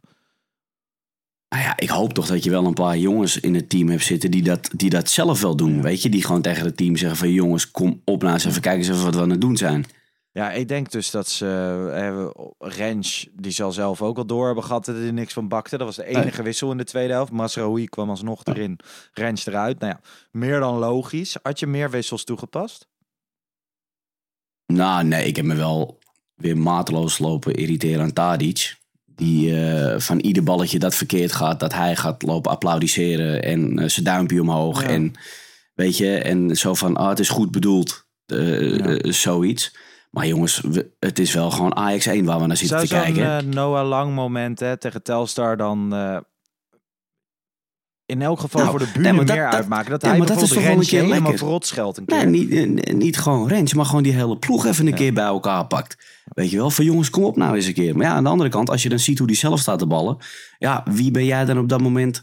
Nou 1.50 1.64
ja, 1.64 1.74
ik 1.78 1.90
hoop 1.90 2.14
toch 2.14 2.28
dat 2.28 2.44
je 2.44 2.50
wel 2.50 2.66
een 2.66 2.74
paar 2.74 2.98
jongens 2.98 3.40
in 3.40 3.56
het 3.56 3.70
team 3.70 3.90
hebt 3.90 4.04
zitten 4.04 4.32
die 4.32 4.44
dat, 4.44 4.70
die 4.76 4.90
dat 4.90 5.10
zelf 5.10 5.42
wel 5.42 5.56
doen. 5.56 5.82
Weet 5.82 6.02
je, 6.02 6.10
die 6.10 6.24
gewoon 6.26 6.42
tegen 6.42 6.66
het 6.66 6.78
team 6.78 6.96
zeggen 6.96 7.18
van 7.18 7.32
jongens, 7.32 7.72
kom 7.72 8.02
op 8.06 8.22
nou 8.22 8.34
eens 8.34 8.46
even 8.46 8.62
kijken 8.62 8.82
eens 8.82 8.90
even 8.90 9.04
wat 9.04 9.16
we 9.16 9.22
aan 9.22 9.30
het 9.30 9.42
doen 9.42 9.58
zijn. 9.58 9.86
Ja, 10.32 10.52
ik 10.52 10.68
denk 10.68 10.92
dus 10.92 11.12
dat 11.12 11.28
ze... 11.28 11.46
Uh, 11.94 12.46
Rens, 12.58 13.28
die 13.34 13.52
zal 13.52 13.72
zelf 13.72 14.02
ook 14.02 14.18
al 14.18 14.26
door 14.26 14.46
hebben 14.46 14.64
gehad 14.64 14.86
dat 14.86 14.96
hij 14.96 15.12
niks 15.12 15.34
van 15.34 15.48
bakte. 15.48 15.78
Dat 15.78 15.88
was 15.88 15.96
de 15.96 16.06
enige 16.06 16.44
wissel 16.44 16.72
in 16.72 16.78
de 16.78 16.84
tweede 16.84 17.14
helft. 17.14 17.32
Masraoui 17.32 17.86
kwam 17.86 18.10
alsnog 18.10 18.46
erin. 18.46 18.80
Rens 19.14 19.46
eruit. 19.46 19.80
Nou 19.80 19.94
ja, 19.94 20.02
meer 20.32 20.60
dan 20.60 20.78
logisch. 20.78 21.38
Had 21.42 21.60
je 21.60 21.68
meer 21.68 21.90
wissels 21.90 22.24
toegepast? 22.24 22.88
Nou 24.66 25.04
nee, 25.04 25.26
ik 25.26 25.36
heb 25.36 25.46
me 25.46 25.56
wel 25.56 26.00
weer 26.36 26.58
mateloos 26.58 27.20
lopen 27.20 27.54
irriteren 27.56 28.02
aan 28.02 28.14
Tadic. 28.14 28.78
Die 29.06 29.60
eh, 29.66 30.00
van 30.00 30.20
ieder 30.20 30.44
balletje 30.44 30.80
dat 30.80 30.96
verkeerd 30.96 31.32
gaat, 31.32 31.60
dat 31.60 31.74
hij 31.74 31.96
gaat 31.96 32.22
lopen 32.22 32.52
applaudisseren 32.52 33.44
en 33.44 33.80
eh, 33.80 33.90
zijn 33.90 34.06
duimpje 34.06 34.42
omhoog. 34.42 34.82
Ja. 34.82 34.88
En 34.88 35.14
weet 35.74 35.98
je, 35.98 36.18
en 36.18 36.56
zo 36.58 36.74
van, 36.74 36.96
ah, 36.98 37.10
het 37.10 37.20
is 37.20 37.30
goed 37.30 37.52
bedoeld, 37.52 38.06
eh, 38.26 38.78
Ja. 38.78 39.12
zoiets. 39.12 39.76
Maar 40.10 40.28
jongens, 40.28 40.62
we- 40.62 40.92
het 41.00 41.20
is 41.20 41.34
wel 41.34 41.52
gewoon 41.52 41.76
Ajax 41.76 42.06
1 42.06 42.26
waar 42.26 42.40
we 42.40 42.46
naar 42.46 42.58
zitten 42.58 42.88
Zou 42.88 42.90
te 42.90 42.96
zo'n 43.08 43.16
kijken. 43.26 43.48
eh, 43.48 43.54
Noah 43.56 43.88
Lang 43.88 44.14
moment 44.16 44.60
hè, 44.60 44.78
tegen 44.78 45.04
Telstar 45.04 45.58
dan... 45.58 45.94
eh, 45.94 46.18
in 48.06 48.22
elk 48.22 48.40
geval 48.40 48.62
Nou, 48.66 48.78
voor 48.78 48.88
de 48.94 49.00
nee, 49.00 49.14
maar 49.14 49.26
dat- 49.26 49.36
meer 49.36 49.46
dat- 49.46 49.54
uitmaken. 49.54 49.90
Dat 49.90 50.02
hij 50.02 50.18
maar 50.18 50.28
dat 50.28 50.42
is 50.42 50.50
toch 50.50 50.64
een 50.64 50.80
keer 50.80 51.04
helemaal 51.04 51.38
verrot 51.38 51.66
scheldt 51.66 51.98
een 51.98 52.06
keer. 52.06 52.28
Nee, 52.28 52.46
niet, 52.46 52.80
eh, 52.84 52.94
niet 52.96 53.18
gewoon 53.18 53.48
Rens, 53.48 53.74
maar 53.74 53.86
gewoon 53.86 54.04
die 54.04 54.14
hele 54.14 54.38
ploeg 54.38 54.66
even 54.66 54.88
een 54.88 54.94
keer 54.94 55.14
bij 55.14 55.24
elkaar 55.24 55.66
pakt. 55.68 56.22
Weet 56.26 56.50
je 56.50 56.58
wel, 56.58 56.70
van 56.70 56.86
jongens, 56.86 57.10
kom 57.10 57.24
op 57.24 57.36
nou 57.38 57.56
eens 57.56 57.66
een 57.66 57.74
keer. 57.74 57.96
Maar 57.98 58.06
ja, 58.06 58.14
aan 58.14 58.24
de 58.24 58.30
andere 58.30 58.50
kant, 58.50 58.70
als 58.70 58.84
je 58.84 58.90
dan 58.90 59.00
ziet 59.00 59.18
hoe 59.18 59.28
die 59.28 59.36
zelf 59.36 59.60
staat 59.60 59.80
te 59.80 59.88
ballen. 59.88 60.18
Ja, 60.58 60.84
wie 60.92 61.12
ben 61.12 61.26
jij 61.26 61.46
dan 61.46 61.58
op 61.58 61.70
dat 61.70 61.82
moment 61.82 62.22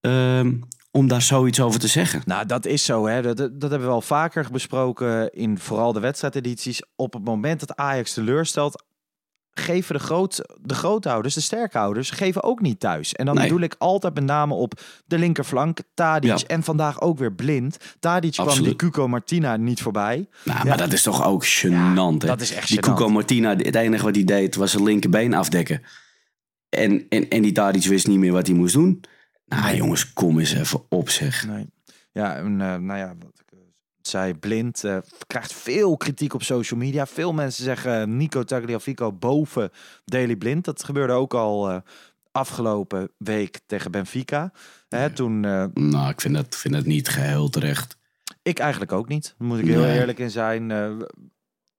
ehm, 0.00 0.54
om 0.90 1.08
daar 1.08 1.22
zoiets 1.22 1.60
over 1.60 1.80
te 1.80 1.88
zeggen? 1.88 2.22
Nou, 2.24 2.46
dat 2.46 2.66
is 2.66 2.84
zo. 2.84 3.06
Hè. 3.06 3.22
Dat, 3.22 3.36
dat 3.36 3.70
hebben 3.70 3.88
we 3.88 3.94
al 3.94 4.00
vaker 4.00 4.46
besproken 4.52 5.32
in 5.32 5.58
vooral 5.58 5.92
de 5.92 6.00
wedstrijdedities. 6.00 6.82
Op 6.96 7.12
het 7.12 7.24
moment 7.24 7.60
dat 7.60 7.76
Ajax 7.76 8.12
teleurstelt, 8.14 8.84
geven 9.50 9.94
de, 9.94 10.00
groot, 10.00 10.40
de 10.60 10.74
groothouders, 10.74 11.34
de 11.34 11.40
sterkhouders, 11.40 12.10
geven 12.10 12.42
ook 12.42 12.60
niet 12.60 12.80
thuis. 12.80 13.12
En 13.12 13.26
dan 13.26 13.34
Nee. 13.34 13.44
bedoel 13.44 13.60
ik 13.62 13.74
altijd 13.78 14.14
met 14.14 14.24
name 14.24 14.54
op 14.54 14.80
de 15.06 15.18
linkerflank, 15.18 15.78
Tadic 15.94 16.38
Ja. 16.38 16.46
en 16.46 16.62
vandaag 16.62 17.00
ook 17.00 17.18
weer 17.18 17.32
blind. 17.32 17.76
Tadic 18.00 18.32
kwam 18.32 18.62
die. 18.62 18.76
Cuco 18.76 19.08
Martina 19.08 19.56
niet 19.56 19.82
voorbij. 19.82 20.28
Nou, 20.44 20.58
Ja. 20.58 20.64
maar 20.64 20.76
dat 20.76 20.92
is 20.92 21.02
toch 21.02 21.24
ook 21.26 21.46
gênant, 21.46 22.18
hè? 22.18 22.26
dat 22.26 22.40
is 22.40 22.52
echt 22.52 22.68
Die 22.68 22.76
gênant. 22.78 22.80
Cuco 22.80 23.08
Martina, 23.08 23.56
het 23.56 23.74
enige 23.74 24.04
wat 24.04 24.14
hij 24.14 24.24
deed 24.24 24.54
was 24.56 24.70
zijn 24.70 24.82
linkerbeen 24.82 25.34
afdekken. 25.34 25.82
En, 26.68 27.06
en, 27.08 27.28
en 27.28 27.42
die 27.42 27.52
Tadic 27.52 27.84
wist 27.86 28.06
niet 28.06 28.18
meer 28.18 28.32
wat 28.32 28.46
hij 28.46 28.56
moest 28.56 28.74
doen. 28.74 29.00
Nou 29.48 29.76
jongens, 29.76 30.12
kom 30.12 30.38
eens 30.38 30.52
even 30.52 30.80
op 30.88 31.08
zeg. 31.08 31.46
Nee. 31.46 31.66
Ja, 32.12 32.36
en, 32.36 32.60
eh, 32.60 32.76
nou 32.76 32.98
ja, 32.98 33.14
wat 33.18 33.40
ik 33.46 33.52
eh, 33.52 33.58
zei, 34.02 34.34
blind 34.34 34.84
eh, 34.84 34.98
krijgt 35.26 35.52
veel 35.52 35.96
kritiek 35.96 36.34
op 36.34 36.42
social 36.42 36.80
media. 36.80 37.06
Veel 37.06 37.32
mensen 37.32 37.64
zeggen 37.64 38.16
Nico 38.16 38.42
Tagliafico 38.44 39.12
boven 39.12 39.70
Daily 40.04 40.36
Blind. 40.36 40.64
Dat 40.64 40.84
gebeurde 40.84 41.12
ook 41.12 41.34
al 41.34 41.82
afgelopen 42.32 43.10
week 43.18 43.60
tegen 43.66 43.90
Benfica. 43.90 44.52
Hè, 44.88 45.10
toen, 45.10 45.40
Nou, 45.74 46.08
ik 46.08 46.20
vind 46.20 46.34
dat, 46.34 46.56
vind 46.56 46.74
dat 46.74 46.84
niet 46.84 47.08
geheel 47.08 47.48
terecht. 47.48 47.96
ik 48.42 48.58
eigenlijk 48.58 48.92
ook 48.92 49.08
niet, 49.08 49.34
moet 49.38 49.58
ik 49.58 49.66
heel 49.66 49.80
Nee. 49.80 49.98
eerlijk 49.98 50.18
in 50.18 50.30
zijn. 50.30 50.72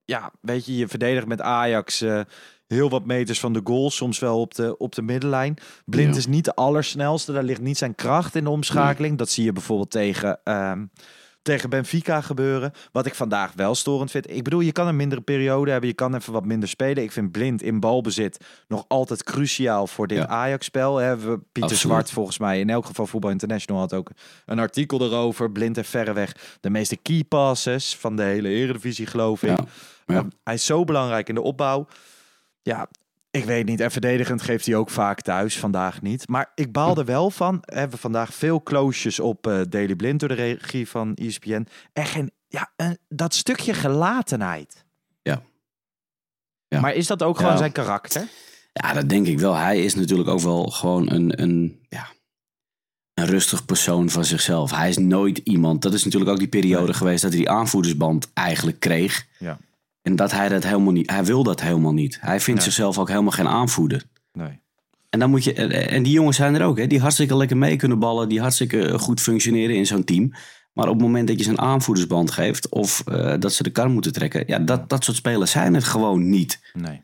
Ja, 0.09 0.31
weet 0.41 0.65
je, 0.65 0.77
je 0.77 0.87
verdedigt 0.87 1.27
met 1.27 1.41
Ajax 1.41 2.01
eh, 2.01 2.21
heel 2.67 2.89
wat 2.89 3.05
meters 3.05 3.39
van 3.39 3.53
de 3.53 3.61
goal, 3.63 3.89
soms 3.91 4.19
wel 4.19 4.39
op 4.41 4.55
de, 4.55 4.77
op 4.77 4.95
de 4.95 5.01
middenlijn. 5.01 5.57
Blind 5.85 6.13
Ja. 6.13 6.19
is 6.19 6.27
niet 6.27 6.45
de 6.45 6.55
allersnelste, 6.55 7.31
daar 7.31 7.43
ligt 7.43 7.61
niet 7.61 7.77
zijn 7.77 7.95
kracht 7.95 8.35
in 8.35 8.43
de 8.43 8.49
omschakeling. 8.49 9.17
Dat 9.17 9.29
zie 9.29 9.43
je 9.43 9.51
bijvoorbeeld 9.51 9.91
tegen, 9.91 10.39
ehm, 10.43 10.85
tegen 11.41 11.69
Benfica 11.69 12.21
gebeuren. 12.21 12.71
Wat 12.91 13.05
ik 13.05 13.15
vandaag 13.15 13.53
wel 13.55 13.75
storend 13.75 14.11
vind. 14.11 14.29
Ik 14.29 14.43
bedoel, 14.43 14.59
je 14.59 14.71
kan 14.71 14.87
een 14.87 14.95
mindere 14.95 15.21
periode 15.21 15.71
hebben, 15.71 15.89
je 15.89 15.95
kan 15.95 16.15
even 16.15 16.33
wat 16.33 16.45
minder 16.45 16.69
spelen. 16.69 17.03
Ik 17.03 17.11
vind 17.11 17.31
Blind 17.31 17.61
in 17.61 17.79
balbezit 17.79 18.45
nog 18.67 18.85
altijd 18.87 19.23
cruciaal 19.23 19.87
voor 19.87 20.07
dit 20.07 20.17
Ja. 20.17 20.27
Ajax-spel. 20.27 20.95
Pieter 20.95 21.39
Absoluut. 21.53 21.77
Zwart, 21.77 22.11
volgens 22.11 22.37
mij, 22.37 22.59
in 22.59 22.69
elk 22.69 22.85
geval 22.85 23.07
Voetbal 23.07 23.31
International 23.31 23.81
had 23.81 23.93
ook 23.93 24.11
een 24.45 24.59
artikel 24.59 25.01
erover. 25.01 25.51
Blind 25.51 25.75
heeft 25.75 25.89
verreweg 25.89 26.35
de 26.59 26.69
meeste 26.69 26.95
key 26.95 27.23
passes 27.23 27.95
van 27.95 28.15
de 28.15 28.23
hele 28.23 28.49
Eredivisie, 28.49 29.05
geloof 29.05 29.43
ik. 29.43 29.49
Ja. 29.49 29.65
Ja. 30.05 30.25
Hij 30.43 30.53
is 30.53 30.65
zo 30.65 30.83
belangrijk 30.83 31.29
in 31.29 31.35
de 31.35 31.41
opbouw. 31.41 31.87
Ja, 32.61 32.87
ik 33.31 33.43
weet 33.45 33.65
niet. 33.65 33.79
En 33.79 33.91
verdedigend 33.91 34.41
geeft 34.41 34.65
hij 34.65 34.75
ook 34.75 34.89
vaak 34.89 35.21
thuis. 35.21 35.59
Vandaag 35.59 36.01
niet. 36.01 36.27
Maar 36.27 36.51
ik 36.55 36.71
baal 36.71 36.97
er 36.97 37.05
wel 37.05 37.29
van. 37.31 37.57
We 37.61 37.75
hebben 37.79 37.99
vandaag 37.99 38.33
veel 38.33 38.63
closejes 38.63 39.19
op 39.19 39.47
eh 39.47 39.61
Daily 39.69 39.95
Blind 39.95 40.19
door 40.19 40.29
de 40.29 40.35
regie 40.35 40.87
van 40.89 41.13
ESPN. 41.15 41.67
En 41.93 42.05
geen, 42.05 42.31
ja, 42.47 42.71
een- 42.75 42.97
dat 43.09 43.33
stukje 43.33 43.73
gelatenheid. 43.73 44.85
Ja. 45.21 45.41
Ja. 46.67 46.79
Maar 46.79 46.93
is 46.93 47.07
dat 47.07 47.23
ook 47.23 47.37
gewoon 47.37 47.57
zijn 47.57 47.71
karakter? 47.71 48.27
Ja, 48.73 48.93
dat 48.93 49.09
denk 49.09 49.27
ik 49.27 49.39
wel. 49.39 49.55
Hij 49.55 49.83
is 49.83 49.95
natuurlijk 49.95 50.29
ook 50.29 50.39
wel 50.39 50.65
gewoon 50.67 51.11
een, 51.11 51.41
een, 51.41 51.79
ja, 51.89 52.07
een 53.13 53.25
rustig 53.25 53.65
persoon 53.65 54.09
van 54.09 54.25
zichzelf. 54.25 54.71
Hij 54.71 54.89
is 54.89 54.97
nooit 54.97 55.37
iemand. 55.37 55.81
Dat 55.81 55.93
is 55.93 56.03
natuurlijk 56.03 56.31
ook 56.31 56.37
die 56.39 56.47
periode 56.47 56.85
Nee. 56.85 56.93
geweest 56.93 57.21
dat 57.21 57.31
hij 57.31 57.39
die 57.39 57.49
aanvoerdersband 57.49 58.33
eigenlijk 58.33 58.79
kreeg. 58.79 59.27
Ja. 59.39 59.57
En 60.09 60.15
dat 60.15 60.31
hij 60.31 60.49
dat 60.49 60.63
helemaal 60.63 60.91
niet. 60.93 61.09
Hij 61.09 61.25
wil 61.25 61.43
dat 61.43 61.61
helemaal 61.61 61.93
niet. 61.93 62.17
Hij 62.21 62.39
vindt 62.39 62.59
Nee. 62.59 62.69
zichzelf 62.69 62.97
ook 62.97 63.07
helemaal 63.07 63.31
geen 63.31 63.47
aanvoerder. 63.47 64.03
Nee. 64.33 64.59
En 65.09 65.19
dan 65.19 65.29
moet 65.29 65.43
je. 65.43 65.53
En 65.53 66.03
die 66.03 66.13
jongens 66.13 66.37
zijn 66.37 66.55
er 66.55 66.63
ook, 66.65 66.77
hè, 66.77 66.87
die 66.87 66.99
hartstikke 66.99 67.35
lekker 67.37 67.57
mee 67.57 67.75
kunnen 67.75 67.99
ballen, 67.99 68.29
die 68.29 68.41
hartstikke 68.41 68.99
goed 68.99 69.21
functioneren 69.21 69.75
in 69.75 69.85
zo'n 69.85 70.03
team. 70.03 70.31
Maar 70.73 70.87
op 70.87 70.93
het 70.93 71.01
moment 71.01 71.27
dat 71.27 71.37
je 71.37 71.43
ze 71.43 71.49
een 71.49 71.59
aanvoerdersband 71.59 72.31
geeft 72.31 72.69
of 72.69 73.03
eh, 73.07 73.33
dat 73.39 73.53
ze 73.53 73.63
de 73.63 73.69
kar 73.69 73.89
moeten 73.89 74.11
trekken, 74.13 74.43
ja, 74.47 74.59
dat, 74.59 74.89
dat 74.89 75.03
soort 75.03 75.17
spelers 75.17 75.51
zijn 75.51 75.73
het 75.73 75.83
gewoon 75.83 76.29
niet. 76.29 76.59
Nee. 76.73 77.01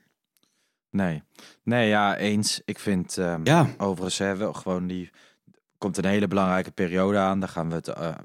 Nee. 0.90 1.24
Nee, 1.64 1.88
ja, 1.88 2.18
eens. 2.18 2.62
Ik 2.66 2.80
vind 2.80 3.18
ehm, 3.18 3.42
Ja. 3.44 3.68
overigens 3.78 4.18
hè, 4.18 4.36
wel 4.36 4.54
gewoon 4.54 4.88
die... 4.88 5.10
komt 5.78 5.98
een 5.98 6.06
hele 6.06 6.28
belangrijke 6.28 6.72
periode 6.72 7.18
aan. 7.18 7.40
Daar 7.40 7.50
gaan 7.50 7.70
we 7.70 7.76
het 7.76 7.88
eh, 7.88 8.16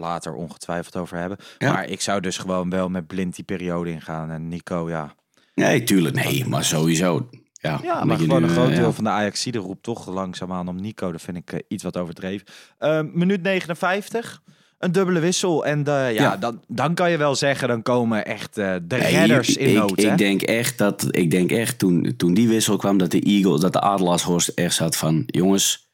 later 0.00 0.34
ongetwijfeld 0.34 0.96
over 0.96 1.18
hebben. 1.18 1.38
Ja. 1.58 1.72
Maar 1.72 1.88
ik 1.88 2.00
zou 2.00 2.20
dus 2.20 2.38
gewoon 2.38 2.70
wel 2.70 2.88
met 2.88 3.06
blind 3.06 3.34
die 3.34 3.44
periode 3.44 3.90
ingaan. 3.90 4.30
En 4.30 4.48
Nico, 4.48 4.88
ja. 4.88 5.14
Nee, 5.54 5.82
tuurlijk, 5.82 6.14
nee, 6.14 6.46
maar 6.46 6.64
sowieso. 6.64 7.28
Ja, 7.60 8.04
maar 8.04 8.18
gewoon 8.18 8.42
nu, 8.42 8.48
een 8.48 8.54
eh, 8.54 8.56
groot 8.56 8.74
deel 8.74 8.86
ja. 8.86 8.92
van 8.92 9.04
de 9.04 9.10
Ajaxide 9.10 9.58
roept 9.58 9.82
toch 9.82 10.06
langzaamaan 10.06 10.68
om 10.68 10.80
Nico. 10.80 11.12
Dat 11.12 11.22
vind 11.22 11.36
ik 11.36 11.52
eh, 11.52 11.60
iets 11.68 11.82
wat 11.82 11.96
overdreven. 11.96 12.46
Ehm, 12.78 13.08
minuut 13.12 13.42
59. 13.42 14.42
Een 14.78 14.92
dubbele 14.92 15.20
wissel. 15.20 15.66
En 15.66 15.84
de, 15.84 15.90
ja, 15.90 16.10
Ja. 16.10 16.36
Dan, 16.36 16.62
dan 16.68 16.94
kan 16.94 17.10
je 17.10 17.16
wel 17.16 17.34
zeggen, 17.34 17.68
dan 17.68 17.82
komen 17.82 18.24
echt 18.24 18.58
eh, 18.58 18.74
de 18.82 18.96
Nee, 18.96 19.10
redders 19.10 19.56
in 19.56 19.68
ik, 19.68 19.74
nood. 19.74 19.98
Ik, 19.98 20.08
hè? 20.08 20.14
denk 20.14 20.42
echt 20.42 20.78
dat, 20.78 21.06
ik 21.10 21.30
denk 21.30 21.50
echt 21.50 21.78
toen, 21.78 22.14
toen 22.16 22.34
die 22.34 22.48
wissel 22.48 22.76
kwam, 22.76 22.98
dat 22.98 23.10
de 23.10 23.20
Eagles, 23.20 23.60
dat 23.60 23.72
de 23.72 23.80
Adelaarshorst 23.80 24.48
echt 24.48 24.74
zat 24.74 24.96
van, 24.96 25.22
jongens, 25.26 25.88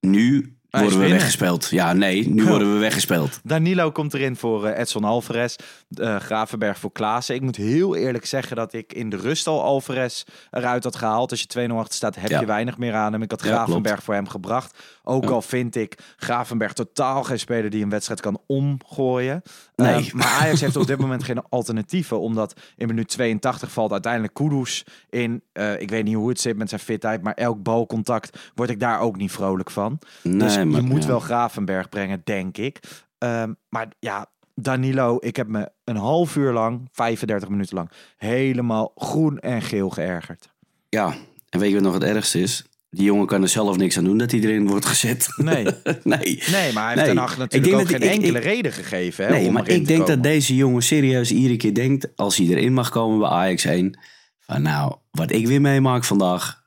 nu 0.00 0.58
worden 0.70 0.98
we 0.98 1.08
weggespeeld. 1.08 1.68
Ja, 1.70 1.92
nee, 1.92 2.28
nu 2.28 2.44
worden 2.46 2.72
we 2.72 2.78
weggespeeld. 2.78 3.40
Danilo 3.42 3.90
komt 3.90 4.14
erin 4.14 4.36
voor 4.36 4.66
eh, 4.66 4.78
Edson 4.80 5.04
Alvarez. 5.04 5.56
eh, 5.94 6.16
Gravenberg 6.16 6.78
voor 6.78 6.92
Klaassen. 6.92 7.34
Ik 7.34 7.40
moet 7.42 7.56
heel 7.56 7.96
eerlijk 7.96 8.26
zeggen 8.26 8.56
dat 8.56 8.72
ik 8.72 8.92
in 8.92 9.10
de 9.10 9.16
rust 9.16 9.46
al 9.46 9.62
Alvarez 9.62 10.22
eruit 10.50 10.84
had 10.84 10.96
gehaald. 10.96 11.30
Als 11.30 11.40
je 11.40 11.68
2-0 11.68 11.78
achter 11.78 11.94
staat, 11.94 12.14
heb 12.16 12.30
Ja. 12.30 12.40
je 12.40 12.46
weinig 12.46 12.78
meer 12.78 12.94
aan 12.94 13.12
hem. 13.12 13.22
Ik 13.22 13.30
had 13.30 13.42
Ja, 13.44 13.48
Gravenberg 13.48 14.02
voor 14.02 14.14
hem 14.14 14.28
gebracht. 14.28 14.78
Ook 15.10 15.24
Ja. 15.24 15.30
al 15.30 15.42
vind 15.42 15.76
ik 15.76 15.98
Gravenberg 16.16 16.72
totaal 16.72 17.22
geen 17.22 17.38
speler 17.38 17.70
die 17.70 17.82
een 17.82 17.90
wedstrijd 17.90 18.20
kan 18.20 18.40
omgooien. 18.46 19.42
Nee. 19.76 19.94
Eh, 20.06 20.12
maar 20.14 20.26
Ajax 20.26 20.60
heeft 20.60 20.76
op 20.76 20.86
dit 20.86 20.98
moment 20.98 21.24
geen 21.28 21.42
alternatieven. 21.48 22.20
Omdat 22.20 22.60
in 22.76 22.86
minuut 22.86 23.08
82 23.08 23.72
valt 23.72 23.92
uiteindelijk 23.92 24.34
Kudus 24.34 24.84
in. 25.10 25.42
Eh, 25.52 25.80
ik 25.80 25.90
weet 25.90 26.04
niet 26.04 26.14
hoe 26.14 26.28
het 26.28 26.40
zit 26.40 26.56
met 26.56 26.68
zijn 26.68 26.80
fitheid. 26.80 27.22
Maar 27.22 27.34
elk 27.34 27.62
balcontact 27.62 28.50
word 28.54 28.70
ik 28.70 28.80
daar 28.80 29.00
ook 29.00 29.16
niet 29.16 29.32
vrolijk 29.32 29.70
van. 29.70 29.98
Dus 30.22 30.32
Nee, 30.32 30.58
je 30.58 30.64
maar- 30.64 30.82
moet 30.84 31.02
ja. 31.02 31.08
wel 31.08 31.20
Gravenberg 31.20 31.88
brengen, 31.88 32.20
denk 32.24 32.56
ik. 32.58 32.78
Ehm, 33.18 33.52
maar 33.68 33.88
ja, 33.98 34.26
Danilo, 34.54 35.16
ik 35.20 35.36
heb 35.36 35.46
me 35.48 35.68
een 35.84 35.96
half 35.96 36.36
uur 36.36 36.52
lang, 36.52 36.88
35 36.92 37.48
minuten 37.48 37.74
lang, 37.76 37.90
helemaal 38.16 38.92
groen 38.96 39.38
en 39.38 39.62
geel 39.62 39.90
geërgerd. 39.90 40.48
Ja, 40.88 41.14
en 41.48 41.58
weet 41.60 41.68
je 41.68 41.74
wat 41.74 41.84
nog 41.84 41.94
het 41.94 42.02
ergste 42.02 42.40
is? 42.40 42.64
Die 42.90 43.04
jongen 43.04 43.26
kan 43.26 43.42
er 43.42 43.48
zelf 43.48 43.76
niks 43.76 43.98
aan 43.98 44.04
doen 44.04 44.18
dat 44.18 44.30
hij 44.30 44.40
erin 44.40 44.66
wordt 44.68 44.86
gezet. 44.86 45.28
Nee. 45.36 45.64
nee. 46.02 46.42
Nee, 46.50 46.72
maar 46.72 46.94
hij 46.94 47.04
heeft 47.04 47.14
Nee. 47.14 47.24
Ik 47.24 47.36
natuurlijk 47.36 47.52
denk 47.52 47.74
ook 47.74 47.80
dat 47.80 47.88
geen 47.88 47.96
ik- 48.00 48.04
ik- 48.04 48.10
enkele 48.12 48.38
ik- 48.38 48.44
reden 48.44 48.72
gegeven. 48.72 49.24
Hè, 49.26 49.30
Nee, 49.30 49.46
om 49.46 49.52
maar 49.52 49.68
ik 49.68 49.86
denk 49.86 50.06
dat 50.06 50.22
deze 50.22 50.54
jongen 50.56 50.82
serieus 50.82 51.30
iedere 51.32 51.56
keer 51.56 51.74
denkt, 51.74 52.08
als 52.16 52.36
hij 52.36 52.46
erin 52.46 52.72
mag 52.74 52.88
komen 52.90 53.18
bij 53.18 53.28
Ajax 53.28 53.64
1, 53.64 53.98
van 54.40 54.62
nou, 54.62 54.94
wat 55.10 55.32
ik 55.32 55.46
weer 55.46 55.60
meemaak 55.60 56.04
vandaag, 56.04 56.62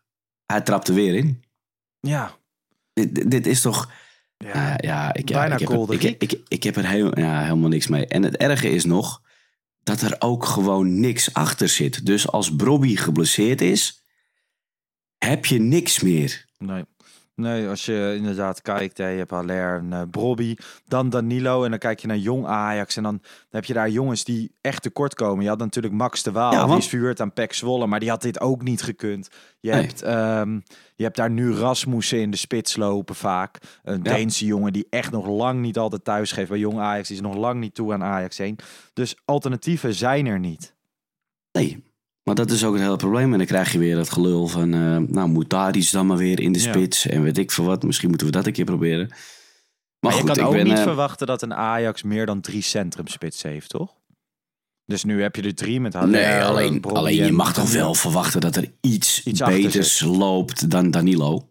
hij 0.46 0.62
trapt 0.62 0.88
er 0.88 0.94
weer 0.94 1.16
in. 1.16 1.44
Ja, 2.00 2.38
Dit, 2.94 3.48
is 3.48 3.62
toch... 3.62 3.92
ja. 4.38 4.48
Ja, 4.54 4.74
ja, 4.78 5.14
ik, 5.14 5.30
ja, 5.30 5.36
Bijna 5.40 5.58
ik, 5.58 5.68
heb, 5.68 5.92
ik, 5.92 6.16
ik, 6.32 6.40
ik 6.48 6.64
heb 6.64 6.76
er 6.76 6.88
heel, 6.88 7.20
ja, 7.20 7.42
helemaal 7.44 7.70
niks 7.70 7.88
mee. 7.88 8.08
En 8.08 8.24
het 8.24 8.38
erge 8.38 8.70
is 8.70 8.86
nog 8.86 9.22
dat 9.84 10.02
er 10.02 10.16
ook 10.20 10.46
gewoon 10.46 11.00
niks 11.00 11.34
achter 11.34 11.70
zit. 11.70 12.06
Dus 12.06 12.28
als 12.28 12.56
Brobby 12.56 12.96
geblesseerd 12.96 13.62
is, 13.62 14.03
heb 15.26 15.46
je 15.46 15.60
niks 15.60 16.02
meer. 16.02 16.46
Nee. 16.58 16.84
Nee, 17.36 17.68
als 17.68 17.86
je 17.86 18.14
inderdaad 18.18 18.62
kijkt, 18.62 18.98
hè, 18.98 19.08
je 19.08 19.18
hebt 19.18 19.32
Haller 19.32 19.78
en 19.78 19.90
uh, 19.92 20.02
Brobby, 20.12 20.56
dan 20.88 21.10
Danilo 21.10 21.64
en 21.64 21.70
dan 21.70 21.80
kijk 21.80 22.00
je 22.00 22.08
naar 22.08 22.18
jong 22.18 22.46
Ajax 22.46 22.98
en 22.98 23.04
dan, 23.04 23.18
dan 23.22 23.30
heb 23.50 23.66
je 23.66 23.74
daar 23.74 23.90
jongens 23.90 24.24
die 24.24 24.56
echt 24.62 24.82
tekort 24.82 25.14
komen. 25.14 25.44
Je 25.44 25.50
had 25.50 25.58
natuurlijk 25.60 25.94
Max 25.94 26.24
de 26.24 26.32
Waal, 26.32 26.52
Ja, 26.52 26.66
die 26.66 26.78
is 26.78 26.88
verhuurd 26.88 27.20
aan 27.22 27.34
Pek 27.34 27.54
Zwolle, 27.54 27.88
maar 27.88 28.00
die 28.00 28.10
had 28.10 28.22
dit 28.22 28.40
ook 28.42 28.62
niet 28.64 28.82
gekund. 28.82 29.30
Je, 29.60 29.72
Nee. 29.72 29.82
hebt, 29.82 30.02
ehm, 30.02 30.60
je 30.96 31.04
hebt 31.04 31.16
daar 31.16 31.30
nu 31.30 31.52
Rasmussen 31.54 32.20
in 32.20 32.32
de 32.32 32.38
spits 32.38 32.76
lopen 32.76 33.16
vaak. 33.16 33.58
Een 33.84 34.00
Ja. 34.04 34.14
Deense 34.14 34.46
jongen 34.46 34.74
die 34.74 34.88
echt 34.90 35.12
nog 35.12 35.28
lang 35.28 35.62
niet 35.62 35.78
altijd 35.78 36.04
thuis 36.04 36.32
geeft 36.32 36.50
bij 36.50 36.60
jong 36.60 36.80
Ajax. 36.80 37.08
Die 37.08 37.18
is 37.18 37.24
nog 37.24 37.36
lang 37.36 37.60
niet 37.60 37.76
toe 37.76 37.94
aan 37.94 38.04
Ajax 38.04 38.40
1. 38.40 38.56
Dus 38.94 39.16
alternatieven 39.26 39.94
zijn 39.94 40.26
er 40.26 40.40
niet. 40.40 40.74
Nee, 41.52 41.84
maar 42.24 42.36
dat 42.36 42.52
is 42.52 42.64
ook 42.66 42.74
het 42.74 42.82
hele 42.84 42.96
probleem. 42.96 43.32
En 43.32 43.38
dan 43.38 43.48
krijg 43.48 43.72
je 43.72 43.80
weer 43.80 43.98
het 43.98 44.10
gelul 44.10 44.48
van, 44.48 44.74
eh 44.74 44.98
nou 44.98 45.30
moet 45.30 45.50
daar 45.50 45.76
iets 45.76 45.92
dan 45.92 46.06
maar 46.08 46.18
weer 46.18 46.40
in 46.40 46.52
de 46.52 46.60
Ja. 46.62 46.72
spits. 46.72 47.08
En 47.08 47.24
weet 47.24 47.38
ik 47.38 47.52
veel 47.52 47.66
wat, 47.66 47.84
misschien 47.84 48.10
moeten 48.10 48.28
we 48.28 48.34
dat 48.34 48.46
een 48.46 48.54
keer 48.54 48.66
proberen. 48.66 49.08
Maar, 49.08 49.18
Maar, 50.00 50.12
goed, 50.12 50.22
je 50.22 50.28
kan 50.28 50.38
ik 50.38 50.46
ook 50.50 50.54
ben, 50.56 50.64
niet 50.66 50.78
eh, 50.78 50.84
verwachten 50.84 51.28
dat 51.28 51.42
een 51.42 51.54
Ajax 51.54 52.04
meer 52.04 52.26
dan 52.26 52.42
drie 52.42 52.62
centrumspits 52.62 53.42
heeft, 53.42 53.70
toch? 53.70 53.94
Dus 54.86 55.04
nu 55.04 55.22
heb 55.22 55.36
je 55.36 55.42
er 55.42 55.56
drie 55.56 55.80
met 55.82 55.94
Haller, 55.94 56.10
Nee, 56.10 56.42
alleen, 56.44 56.82
Brobby 56.82 57.00
alleen 57.00 57.26
je 57.26 57.32
mag 57.32 57.54
toch 57.54 57.72
wel 57.72 57.94
verwachten 57.94 58.42
dat 58.42 58.56
er 58.56 58.72
iets, 58.82 59.24
beters 59.24 60.02
loopt 60.02 60.70
dan 60.70 60.92
Danilo. 60.92 61.50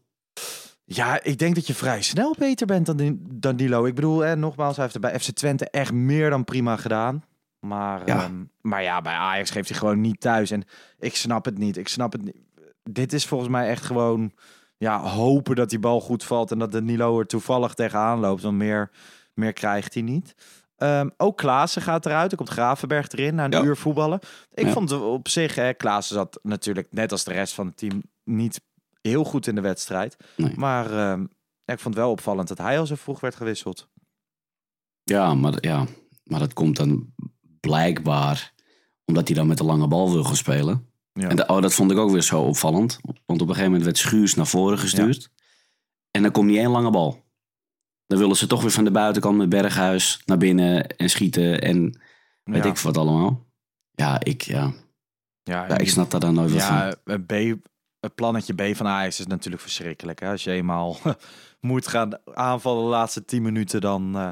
Ja, 0.84 1.22
ik 1.22 1.38
denk 1.38 1.54
dat 1.54 1.66
je 1.66 1.74
vrij 1.74 2.02
snel 2.02 2.34
beter 2.38 2.66
bent 2.66 2.86
dan 2.86 3.18
Danilo. 3.22 3.84
Ik 3.84 3.94
bedoel, 3.94 4.18
hè, 4.18 4.36
nogmaals, 4.36 4.74
hij 4.74 4.84
heeft 4.84 4.94
er 4.94 5.00
bij 5.00 5.20
FC 5.20 5.30
Twente 5.30 5.70
echt 5.70 5.92
meer 5.92 6.30
dan 6.30 6.44
prima 6.44 6.76
gedaan. 6.76 7.24
Maar 7.66 8.06
Ja. 8.06 8.20
ja, 8.22 8.30
maar 8.60 8.82
ja 8.82 9.00
bij 9.00 9.12
Ajax 9.14 9.50
geeft 9.50 9.68
hij 9.68 9.78
gewoon 9.78 10.00
niet 10.00 10.20
thuis. 10.20 10.50
En 10.50 10.64
ik 10.98 11.16
snap 11.16 11.44
het 11.44 11.58
niet. 11.58 11.76
Ik 11.76 11.88
snap 11.88 12.12
het 12.12 12.24
niet. 12.24 12.36
Dit 12.82 13.12
is 13.12 13.26
volgens 13.26 13.50
mij 13.50 13.68
echt 13.68 13.84
gewoon 13.84 14.32
ja, 14.78 15.00
hopen 15.00 15.56
dat 15.56 15.70
die 15.70 15.78
bal 15.78 16.00
goed 16.00 16.24
valt 16.24 16.50
en 16.50 16.58
dat 16.58 16.72
Danilo 16.72 17.18
er 17.18 17.26
toevallig 17.26 17.74
tegenaan 17.74 18.18
loopt. 18.18 18.42
Want 18.42 18.56
meer, 18.56 18.90
meer 19.34 19.52
krijgt 19.52 19.94
hij 19.94 20.02
niet. 20.02 20.34
Ehm, 20.76 21.08
ook 21.16 21.36
Klaassen 21.36 21.82
gaat 21.82 22.06
eruit. 22.06 22.30
Er 22.30 22.36
komt 22.36 22.48
Gravenberg 22.48 23.08
erin 23.08 23.34
na 23.34 23.44
een 23.44 23.50
Ja. 23.50 23.62
uur 23.62 23.76
voetballen. 23.76 24.18
Ik 24.54 24.66
Ja. 24.66 24.72
vond 24.72 24.92
op 24.92 25.28
zich, 25.28 25.54
hè, 25.54 25.72
Klaassen 25.72 26.14
zat 26.16 26.38
natuurlijk 26.42 26.88
net 26.90 27.12
als 27.12 27.24
de 27.24 27.32
rest 27.32 27.54
van 27.54 27.66
het 27.66 27.76
team 27.76 28.02
niet 28.24 28.60
heel 29.00 29.24
goed 29.24 29.46
in 29.46 29.54
de 29.54 29.60
wedstrijd. 29.60 30.16
Nee. 30.36 30.52
Maar 30.56 30.90
ehm, 30.98 31.22
ik 31.64 31.78
vond 31.78 31.94
het 31.94 32.04
wel 32.04 32.10
opvallend 32.10 32.48
dat 32.48 32.58
hij 32.58 32.78
al 32.78 32.86
zo 32.86 32.94
vroeg 32.94 33.20
werd 33.20 33.34
gewisseld. 33.36 33.88
Ja, 35.02 35.34
maar, 35.34 35.54
ja, 35.60 35.86
maar 36.24 36.38
dat 36.40 36.52
komt 36.52 36.76
dan 36.76 37.06
blijkbaar 37.66 38.52
omdat 39.04 39.28
hij 39.28 39.36
dan 39.36 39.46
met 39.46 39.58
de 39.58 39.64
lange 39.64 39.88
bal 39.88 40.12
wil 40.12 40.24
gaan 40.24 40.36
spelen. 40.36 40.86
Ja. 41.12 41.28
En 41.28 41.48
oh, 41.48 41.62
dat 41.62 41.74
vond 41.74 41.90
ik 41.90 41.98
ook 41.98 42.10
weer 42.10 42.22
zo 42.22 42.42
opvallend. 42.42 42.98
Want 43.02 43.40
op 43.40 43.48
een 43.48 43.54
gegeven 43.54 43.64
moment 43.64 43.84
werd 43.84 43.98
Schuurs 43.98 44.34
naar 44.34 44.46
voren 44.46 44.78
gestuurd. 44.78 45.30
En 46.10 46.22
dan 46.22 46.30
komt 46.30 46.48
niet 46.48 46.58
één 46.58 46.70
lange 46.70 46.90
bal. 46.90 47.24
Dan 48.06 48.18
willen 48.18 48.36
ze 48.36 48.46
toch 48.46 48.62
weer 48.62 48.70
van 48.70 48.84
de 48.84 48.90
buitenkant 48.90 49.36
met 49.36 49.48
Berghuis 49.48 50.22
naar 50.24 50.38
binnen 50.38 50.86
en 50.86 51.10
schieten 51.10 51.60
en 51.60 52.00
weet 52.44 52.64
ja. 52.64 52.70
ik 52.70 52.78
wat 52.78 52.96
allemaal. 52.96 53.46
Ja, 53.90 54.20
ik, 54.24 54.42
ja. 54.42 54.72
Ja, 55.42 55.68
ja, 55.68 55.78
ik 55.78 55.88
snap 55.88 56.10
daar 56.10 56.20
dan 56.20 56.34
nooit 56.34 56.52
wat 56.52 56.62
van. 56.62 56.76
ja, 56.76 56.94
een 57.04 57.26
B, 57.26 57.32
het 58.00 58.14
plannetje 58.14 58.54
B 58.54 58.76
van 58.76 58.86
Ajax 58.86 59.20
is 59.20 59.26
natuurlijk 59.26 59.62
verschrikkelijk. 59.62 60.20
Hè? 60.20 60.30
Als 60.30 60.44
je 60.44 60.50
eenmaal 60.50 60.96
moet 61.60 61.86
gaan 61.86 62.18
aanvallen 62.34 62.82
de 62.82 62.90
laatste 62.90 63.24
10 63.24 63.42
minuten, 63.42 63.80
dan, 63.80 64.16
eh, 64.16 64.30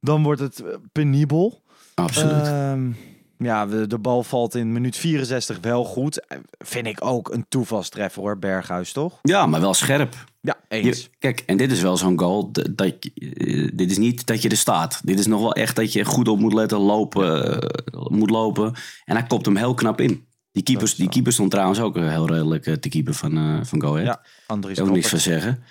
dan 0.00 0.22
wordt 0.22 0.40
het 0.40 0.60
eh, 0.60 0.74
penibel. 0.92 1.62
Absoluut. 1.94 2.46
Ehm, 2.46 2.90
ja, 3.38 3.66
de, 3.66 3.98
bal 3.98 4.22
valt 4.22 4.54
in 4.54 4.72
minuut 4.72 4.96
64 4.96 5.58
wel 5.60 5.84
goed. 5.84 6.26
Eh, 6.26 6.38
Vind 6.58 6.86
ik 6.86 7.04
ook 7.04 7.32
een 7.32 7.46
toevalstreffer 7.48 8.22
hoor, 8.22 8.38
Berghuis 8.38 8.92
toch? 8.92 9.18
ja, 9.22 9.46
maar 9.46 9.60
wel 9.60 9.74
scherp. 9.74 10.14
Ja, 10.40 10.56
Je- 10.68 10.76
eens. 10.76 11.10
kijk, 11.18 11.40
en 11.46 11.56
dit 11.56 11.72
is 11.72 11.80
wel 11.80 11.96
zo'n 11.96 12.18
goal. 12.18 12.52
Dat, 12.52 12.70
eh, 12.76 13.68
dit 13.74 13.90
is 13.90 13.98
niet 13.98 14.26
dat 14.26 14.42
je 14.42 14.48
er 14.48 14.56
staat. 14.56 15.00
Dit 15.04 15.18
is 15.18 15.26
nog 15.26 15.40
wel 15.40 15.52
echt 15.54 15.76
dat 15.76 15.92
je 15.92 16.04
goed 16.04 16.28
op 16.28 16.38
moet 16.38 16.52
letten, 16.52 16.78
lopen, 16.78 17.60
eh, 17.62 18.00
moet 18.08 18.30
lopen. 18.30 18.72
En 19.04 19.16
hij 19.16 19.26
kopt 19.26 19.44
hem 19.46 19.56
heel 19.56 19.74
knap 19.74 20.00
in. 20.00 20.26
Die 20.52 20.62
keeper, 20.62 20.94
die 20.96 21.08
keeper 21.08 21.32
stond 21.32 21.50
trouwens 21.50 21.80
ook 21.80 21.96
heel 21.96 22.26
redelijk 22.28 22.62
te 22.80 22.88
keeper 22.88 23.14
van, 23.14 23.36
eh 23.36 23.58
van 23.64 23.80
Go 23.82 23.88
Ahead. 23.92 24.06
Ja, 24.06 24.22
Andries 24.46 24.76
Daar 24.76 24.86
ook 24.86 24.92
niks 24.92 25.08
van 25.08 25.18
zeggen. 25.18 25.62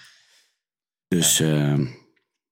Dus 1.08 1.38
ja, 1.38 1.78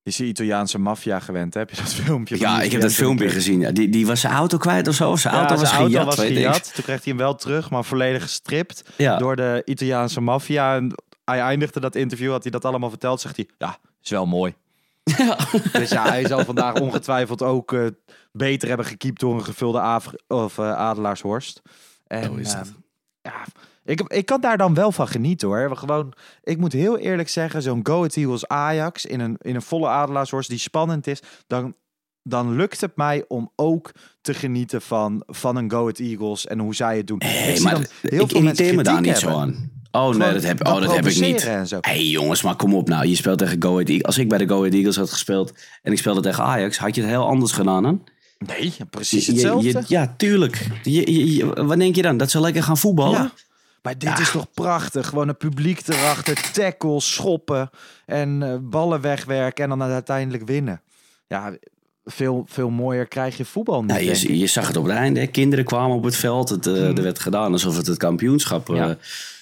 Is 0.03 0.15
die 0.15 0.27
Italiaanse 0.27 0.79
maffia 0.79 1.19
gewend? 1.19 1.53
hè? 1.53 1.59
Heb 1.59 1.69
je 1.69 1.75
dat 1.75 1.93
filmpje? 2.03 2.39
ja 2.39 2.61
ik 2.61 2.71
heb 2.71 2.81
dat 2.81 2.93
filmpje 2.93 3.29
gezien. 3.29 3.59
Ja, 3.59 3.71
die, 3.71 3.89
die 3.89 4.05
was 4.05 4.19
zijn 4.19 4.33
auto 4.33 4.57
kwijt 4.57 4.87
of 4.87 4.95
zo. 4.95 5.15
Zijn 5.15 5.33
Ja, 5.33 5.39
auto 5.39 5.55
was 5.55 5.69
zijn 5.69 5.81
auto 5.81 6.11
gejat, 6.21 6.57
was. 6.59 6.71
Toen 6.71 6.83
kreeg 6.83 7.03
hij 7.03 7.13
hem 7.13 7.17
wel 7.17 7.35
terug, 7.35 7.69
maar 7.69 7.83
volledig 7.85 8.21
gestript 8.21 8.83
Ja. 8.97 9.17
door 9.17 9.35
de 9.35 9.61
Italiaanse 9.65 10.21
maffia. 10.21 10.75
En 10.75 10.93
hij 11.25 11.39
eindigde 11.39 11.79
dat 11.79 11.95
interview, 11.95 12.31
had 12.31 12.41
hij 12.43 12.51
dat 12.51 12.65
allemaal 12.65 12.89
verteld. 12.89 13.21
Zegt 13.21 13.35
hij, 13.35 13.49
ja, 13.57 13.77
is 14.03 14.09
wel 14.09 14.25
mooi. 14.25 14.53
Dus 15.71 15.89
ja, 15.89 16.07
hij 16.09 16.27
zal 16.27 16.45
vandaag 16.45 16.73
ongetwijfeld 16.79 17.41
ook 17.41 17.73
eh, 17.73 17.85
beter 18.31 18.67
hebben 18.67 18.85
gekiept 18.85 19.19
door 19.19 19.33
een 19.33 19.43
gevulde 19.43 19.79
Avr- 19.79 20.15
of, 20.27 20.57
eh, 20.57 20.73
Adelaarshorst. 20.73 21.61
En, 22.07 22.39
is 22.39 22.51
eh, 22.53 22.59
het. 22.59 22.73
ja, 23.21 23.43
ik, 23.85 24.01
ik 24.01 24.25
kan 24.25 24.41
daar 24.41 24.57
dan 24.57 24.73
wel 24.73 24.91
van 24.91 25.07
genieten 25.07 25.47
hoor. 25.47 25.69
We 25.69 25.75
Gewoon, 25.75 26.13
ik 26.43 26.57
moet 26.57 26.73
heel 26.73 26.97
eerlijk 26.97 27.29
zeggen, 27.29 27.61
zo'n 27.61 27.79
Go 27.83 27.95
Ahead 27.95 28.15
Eagles 28.15 28.47
Ajax 28.47 29.05
in 29.05 29.19
een, 29.19 29.37
in 29.41 29.55
een 29.55 29.61
volle 29.61 29.87
Adelaarshorst 29.87 30.49
die 30.49 30.57
spannend 30.59 31.07
is, 31.07 31.19
dan, 31.47 31.75
dan 32.23 32.55
lukt 32.55 32.81
het 32.81 32.95
mij 32.95 33.25
om 33.27 33.51
ook 33.55 33.91
te 34.21 34.33
genieten 34.33 34.81
van, 34.81 35.23
van 35.27 35.55
een 35.55 35.71
Go 35.71 35.79
Ahead 35.79 35.99
Eagles 35.99 36.47
en 36.47 36.59
hoe 36.59 36.75
zij 36.75 36.97
het 36.97 37.07
doen. 37.07 37.19
Ik 37.19 37.27
zie 37.55 37.61
maar 37.61 37.73
dan 37.73 37.85
heel 38.01 38.23
ik 38.23 38.31
irriteer 38.31 38.75
me 38.75 38.83
daar 38.83 39.01
niet 39.01 39.17
zo 39.17 39.29
aan. 39.29 39.79
Oh 39.91 40.15
nee, 40.15 40.33
dat 40.33 40.43
heb, 40.43 40.67
oh, 40.67 40.81
dat 40.81 40.95
heb 40.95 41.05
ik 41.07 41.19
niet. 41.19 41.49
hey, 41.81 42.05
jongens, 42.05 42.41
maar 42.41 42.55
kom 42.55 42.75
op 42.75 42.87
nou. 42.87 43.07
Je 43.07 43.15
speelt 43.15 43.37
tegen 43.37 43.61
Go 43.63 43.71
Ahead 43.71 43.87
Eagles. 43.87 44.05
Als 44.05 44.17
ik 44.17 44.29
bij 44.29 44.37
de 44.37 44.47
Go 44.47 44.57
Ahead 44.59 44.73
Eagles 44.73 44.95
had 44.95 45.09
gespeeld 45.11 45.53
en 45.81 45.91
ik 45.91 45.97
speelde 45.97 46.21
tegen 46.21 46.43
Ajax, 46.43 46.77
had 46.77 46.95
je 46.95 47.01
het 47.01 47.09
heel 47.09 47.25
anders 47.27 47.51
gedaan 47.51 47.83
dan? 47.83 48.03
Nee, 48.37 48.73
precies 48.89 49.25
Je- 49.25 49.31
je- 49.33 49.47
hetzelfde. 49.47 49.83
ja, 49.87 50.13
tuurlijk. 50.17 50.67
Je- 50.83 51.63
wat 51.65 51.77
denk 51.77 51.95
je 51.95 52.01
dan? 52.01 52.17
Dat 52.17 52.31
ze 52.31 52.39
lekker 52.39 52.63
gaan 52.63 52.77
voetballen? 52.77 53.21
Ja. 53.21 53.31
Maar 53.81 53.97
dit 53.97 54.19
is 54.19 54.31
toch 54.31 54.51
prachtig. 54.53 55.07
Gewoon 55.07 55.27
het 55.27 55.37
publiek 55.37 55.87
erachter, 55.87 56.51
tackles, 56.51 57.13
schoppen 57.13 57.69
en 58.05 58.43
eh, 58.43 58.55
ballen 58.61 59.01
wegwerken 59.01 59.63
en 59.63 59.69
dan 59.79 59.81
uiteindelijk 59.91 60.47
winnen. 60.47 60.81
Ja, 61.27 61.53
veel, 62.05 62.45
veel 62.49 62.69
mooier 62.69 63.07
krijg 63.07 63.37
je 63.37 63.45
voetbal 63.45 63.83
niet. 63.83 63.97
Ik. 64.01 64.15
je, 64.15 64.37
je 64.37 64.47
zag 64.47 64.67
het 64.67 64.77
op 64.77 64.83
het 64.83 64.93
einde. 64.93 65.19
hè. 65.19 65.25
Kinderen 65.25 65.65
kwamen 65.65 65.95
op 65.95 66.03
het 66.03 66.15
veld. 66.15 66.49
Het, 66.49 66.67
eh, 66.67 66.97
Er 66.97 67.03
werd 67.03 67.19
gedaan 67.19 67.51
alsof 67.51 67.77
het 67.77 67.87
het 67.87 67.97
kampioenschap 67.97 68.69
eh, 68.69 68.75
Ja. 68.75 68.97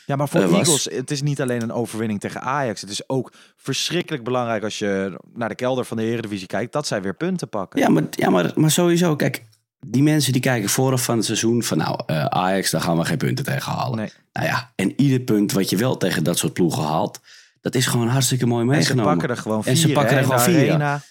Ja, 0.05 0.15
maar 0.15 0.29
voor 0.29 0.41
was. 0.41 0.51
Eagles, 0.51 0.83
het 0.91 1.11
is 1.11 1.21
niet 1.21 1.41
alleen 1.41 1.61
een 1.61 1.71
overwinning 1.71 2.19
tegen 2.19 2.41
Ajax. 2.41 2.81
Het 2.81 2.89
is 2.89 3.09
ook 3.09 3.31
verschrikkelijk 3.55 4.23
belangrijk 4.23 4.63
als 4.63 4.79
je 4.79 5.19
naar 5.33 5.49
de 5.49 5.55
kelder 5.55 5.85
van 5.85 5.97
de 5.97 6.03
Eredivisie 6.03 6.47
kijkt, 6.47 6.73
dat 6.73 6.87
zij 6.87 7.01
weer 7.01 7.13
punten 7.15 7.49
pakken. 7.49 7.79
Ja, 7.79 7.89
maar, 7.89 8.03
ja 8.11 8.29
maar, 8.29 8.51
maar 8.55 8.71
sowieso. 8.71 9.15
Kijk, 9.15 9.43
die 9.85 10.03
mensen 10.03 10.31
die 10.31 10.41
kijken 10.41 10.69
vooraf 10.69 11.03
van 11.03 11.15
het 11.15 11.25
seizoen 11.25 11.63
van 11.63 11.77
nou, 11.77 11.99
eh, 12.05 12.25
Ajax, 12.25 12.69
daar 12.71 12.81
gaan 12.81 12.97
we 12.97 13.05
geen 13.05 13.17
punten 13.17 13.45
tegen 13.45 13.71
halen. 13.71 13.97
Nee. 13.97 14.11
Nou 14.33 14.45
ja, 14.47 14.71
en 14.75 15.01
ieder 15.01 15.19
punt 15.19 15.51
wat 15.51 15.69
je 15.69 15.77
wel 15.77 15.97
tegen 15.97 16.23
dat 16.23 16.37
soort 16.37 16.53
ploegen 16.53 16.83
haalt, 16.83 17.19
dat 17.61 17.75
is 17.75 17.85
gewoon 17.85 18.07
hartstikke 18.07 18.45
mooi 18.45 18.61
En 18.61 18.69
ze 18.69 18.75
meegenomen. 18.75 19.11
pakken 19.11 19.29
er 19.29 19.41
gewoon 19.41 19.63
vier. 19.63 19.71
En 19.71 19.77
ze 19.77 19.91
pakken 19.91 20.17
er 20.17 20.23
gewoon 20.23 20.39
vier. 20.39 20.69
Arena. 20.69 21.01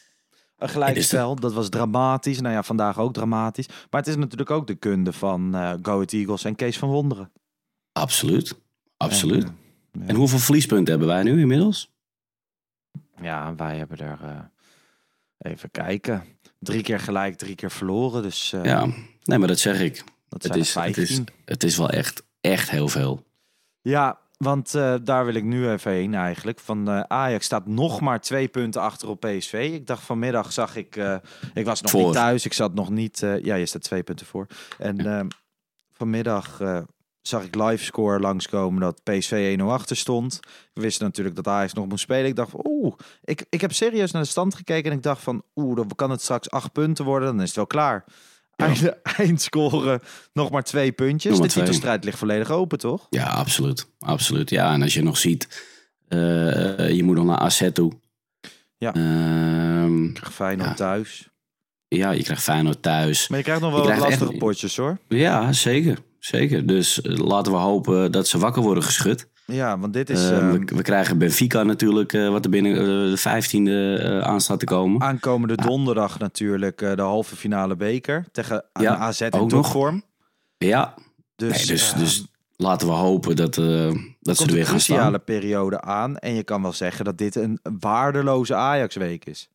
Een 0.58 0.68
gelijkspel, 0.68 1.34
dat 1.34 1.52
was 1.52 1.68
dramatisch. 1.68 2.40
Nou 2.40 2.54
ja, 2.54 2.62
vandaag 2.62 2.98
ook 2.98 3.12
dramatisch. 3.12 3.66
Maar 3.66 4.00
het 4.00 4.06
is 4.06 4.16
natuurlijk 4.16 4.50
ook 4.50 4.66
de 4.66 4.74
kunde 4.74 5.12
van 5.12 5.54
eh 5.54 5.72
Go 5.82 5.92
Ahead 5.92 6.12
Eagles 6.12 6.44
en 6.44 6.54
Kees 6.54 6.78
van 6.78 6.88
Wonderen. 6.88 7.30
Absoluut, 7.92 8.54
absoluut. 8.96 9.44
En, 9.44 9.56
En, 9.92 10.00
eh, 10.02 10.08
ja. 10.08 10.14
hoeveel 10.14 10.38
verliespunten 10.38 10.90
hebben 10.90 11.08
wij 11.08 11.22
nu 11.22 11.40
inmiddels? 11.40 11.92
Ja, 13.22 13.54
wij 13.54 13.76
hebben 13.76 13.98
er 13.98 14.50
even 15.38 15.70
kijken. 15.70 16.24
Drie 16.58 16.82
keer 16.82 17.00
gelijk, 17.00 17.36
drie 17.36 17.54
keer 17.54 17.70
verloren. 17.70 18.22
Dus 18.22 18.52
eh, 18.52 18.64
ja, 18.64 18.86
nee, 19.24 19.38
maar 19.38 19.48
dat 19.48 19.58
zeg 19.58 19.80
ik. 19.80 20.04
dat 20.28 20.42
Het 20.42 20.56
is, 20.56 20.74
het, 20.74 20.82
15. 20.84 21.02
is, 21.02 21.20
het 21.44 21.64
is 21.64 21.76
wel 21.76 21.90
echt, 21.90 22.22
echt 22.40 22.70
heel 22.70 22.88
veel. 22.88 23.26
Ja, 23.80 24.18
want 24.36 24.74
eh, 24.74 24.94
daar 25.02 25.24
wil 25.24 25.34
ik 25.34 25.44
nu 25.44 25.70
even 25.70 25.92
heen 25.92 26.14
eigenlijk. 26.14 26.60
Van 26.60 26.88
eh, 26.88 27.00
Ajax 27.00 27.44
staat 27.44 27.66
nog 27.66 28.00
maar 28.00 28.20
twee 28.20 28.48
punten 28.48 28.80
achter 28.80 29.08
op 29.08 29.20
PSV. 29.20 29.70
Ik 29.72 29.86
dacht 29.86 30.02
vanmiddag 30.02 30.52
zag 30.52 30.76
ik, 30.76 30.96
ik 31.54 31.64
was 31.64 31.80
nog 31.80 31.90
Voor. 31.90 32.04
niet 32.04 32.12
thuis. 32.12 32.44
Ik 32.44 32.52
zat 32.52 32.74
nog 32.74 32.90
niet, 32.90 33.18
ja, 33.42 33.54
je 33.54 33.66
staat 33.66 33.82
twee 33.82 34.02
punten 34.02 34.26
voor. 34.26 34.46
En 34.78 35.28
vanmiddag 35.92 36.60
zag 37.22 37.44
ik 37.44 37.54
livescore 37.54 38.20
langskomen 38.20 38.80
dat 38.80 39.00
PSV 39.02 39.58
1-0 39.60 39.62
achter 39.64 39.96
stond. 39.96 40.40
We 40.72 40.80
wisten 40.80 41.06
natuurlijk 41.06 41.36
dat 41.36 41.46
Ajax 41.46 41.72
nog 41.72 41.86
moest 41.88 42.02
spelen. 42.02 42.26
Ik 42.26 42.36
dacht, 42.36 42.52
oeh, 42.64 42.94
ik, 43.24 43.44
ik 43.50 43.60
heb 43.60 43.72
serieus 43.72 44.10
naar 44.10 44.22
de 44.22 44.28
stand 44.28 44.54
gekeken 44.54 44.90
en 44.90 44.96
ik 44.96 45.02
dacht 45.02 45.22
van, 45.22 45.42
oeh, 45.54 45.76
dan 45.76 45.90
kan 45.96 46.10
het 46.10 46.22
straks 46.22 46.50
acht 46.50 46.72
punten 46.72 47.04
worden. 47.04 47.28
Dan 47.28 47.40
is 47.40 47.46
het 47.46 47.56
wel 47.56 47.66
klaar. 47.66 48.04
Einde, 48.56 48.90
eindscoren, 49.16 50.00
nog 50.32 50.50
maar 50.50 50.62
twee 50.62 50.92
puntjes. 50.92 51.32
Maar 51.32 51.42
de 51.42 51.48
twee. 51.48 51.64
titelstrijd 51.64 52.04
ligt 52.04 52.18
volledig 52.18 52.50
open, 52.50 52.78
toch? 52.78 53.06
Ja, 53.10 53.26
absoluut. 53.26 53.86
Absoluut. 53.98 54.50
Ja, 54.50 54.72
en 54.72 54.82
als 54.82 54.94
je 54.94 55.02
nog 55.02 55.16
ziet, 55.18 55.64
eh, 56.08 56.18
je 56.90 57.00
moet 57.04 57.16
nog 57.16 57.24
naar 57.24 57.38
AZ 57.38 57.68
toe. 57.72 57.92
Ja. 58.78 58.94
Ehm, 58.94 60.12
Krijg 60.12 60.34
Feyenoord 60.34 60.68
Ja. 60.68 60.74
thuis. 60.74 61.28
ja, 61.88 62.10
je 62.10 62.22
krijgt 62.22 62.42
Feyenoord 62.42 62.82
thuis. 62.82 63.28
Maar 63.28 63.38
je 63.38 63.44
krijgt 63.44 63.62
nog 63.62 63.70
Je 63.70 63.76
wel 63.76 63.86
krijgt 63.86 64.02
echt- 64.04 64.20
lastige 64.20 64.38
potjes 64.38 64.76
hoor. 64.76 64.98
Ja, 65.08 65.52
zeker. 65.52 65.98
Zeker. 66.18 66.66
Dus 66.66 67.00
eh, 67.00 67.16
laten 67.16 67.52
we 67.52 67.58
hopen 67.58 68.12
dat 68.12 68.28
ze 68.28 68.38
wakker 68.38 68.62
worden 68.62 68.82
geschud. 68.82 69.28
Ja, 69.44 69.78
want 69.78 69.92
dit 69.92 70.10
is 70.10 70.30
Eh, 70.30 70.36
ehm, 70.38 70.52
we, 70.52 70.76
we 70.76 70.82
krijgen 70.82 71.18
Benfica 71.18 71.62
natuurlijk, 71.62 72.12
eh, 72.12 72.28
wat 72.28 72.44
er 72.44 72.50
binnen 72.50 72.74
de 73.10 73.16
vijftiende 73.16 73.96
eh 73.98 74.18
aan 74.28 74.40
staat 74.40 74.58
te 74.58 74.64
komen. 74.64 75.02
aankomende 75.02 75.56
donderdag 75.56 76.18
natuurlijk 76.18 76.78
de 76.78 77.02
halve 77.02 77.36
finale 77.36 77.76
beker 77.76 78.24
tegen 78.32 78.64
Ja, 78.80 78.92
een 78.94 79.00
AZ 79.00 79.20
in 79.20 79.32
ook 79.32 79.50
nog. 79.50 79.62
topvorm. 79.62 80.02
Ja, 80.58 80.94
Dus, 81.36 81.56
nee, 81.56 81.66
dus, 81.66 81.90
ehm, 81.90 81.98
dus 81.98 82.26
laten 82.56 82.88
we 82.88 82.94
hopen 82.94 83.36
dat, 83.36 83.54
dat 83.54 84.36
ze 84.36 84.42
er 84.42 84.48
een 84.48 84.54
weer 84.54 84.64
gaan 84.64 84.74
cruciale 84.74 85.08
staan. 85.08 85.24
periode 85.24 85.80
aan. 85.80 86.16
En 86.18 86.34
je 86.34 86.42
kan 86.42 86.62
wel 86.62 86.72
zeggen 86.72 87.04
dat 87.04 87.18
dit 87.18 87.34
een 87.36 87.58
waardeloze 87.80 88.54
Ajax-week 88.54 89.24
is. 89.24 89.48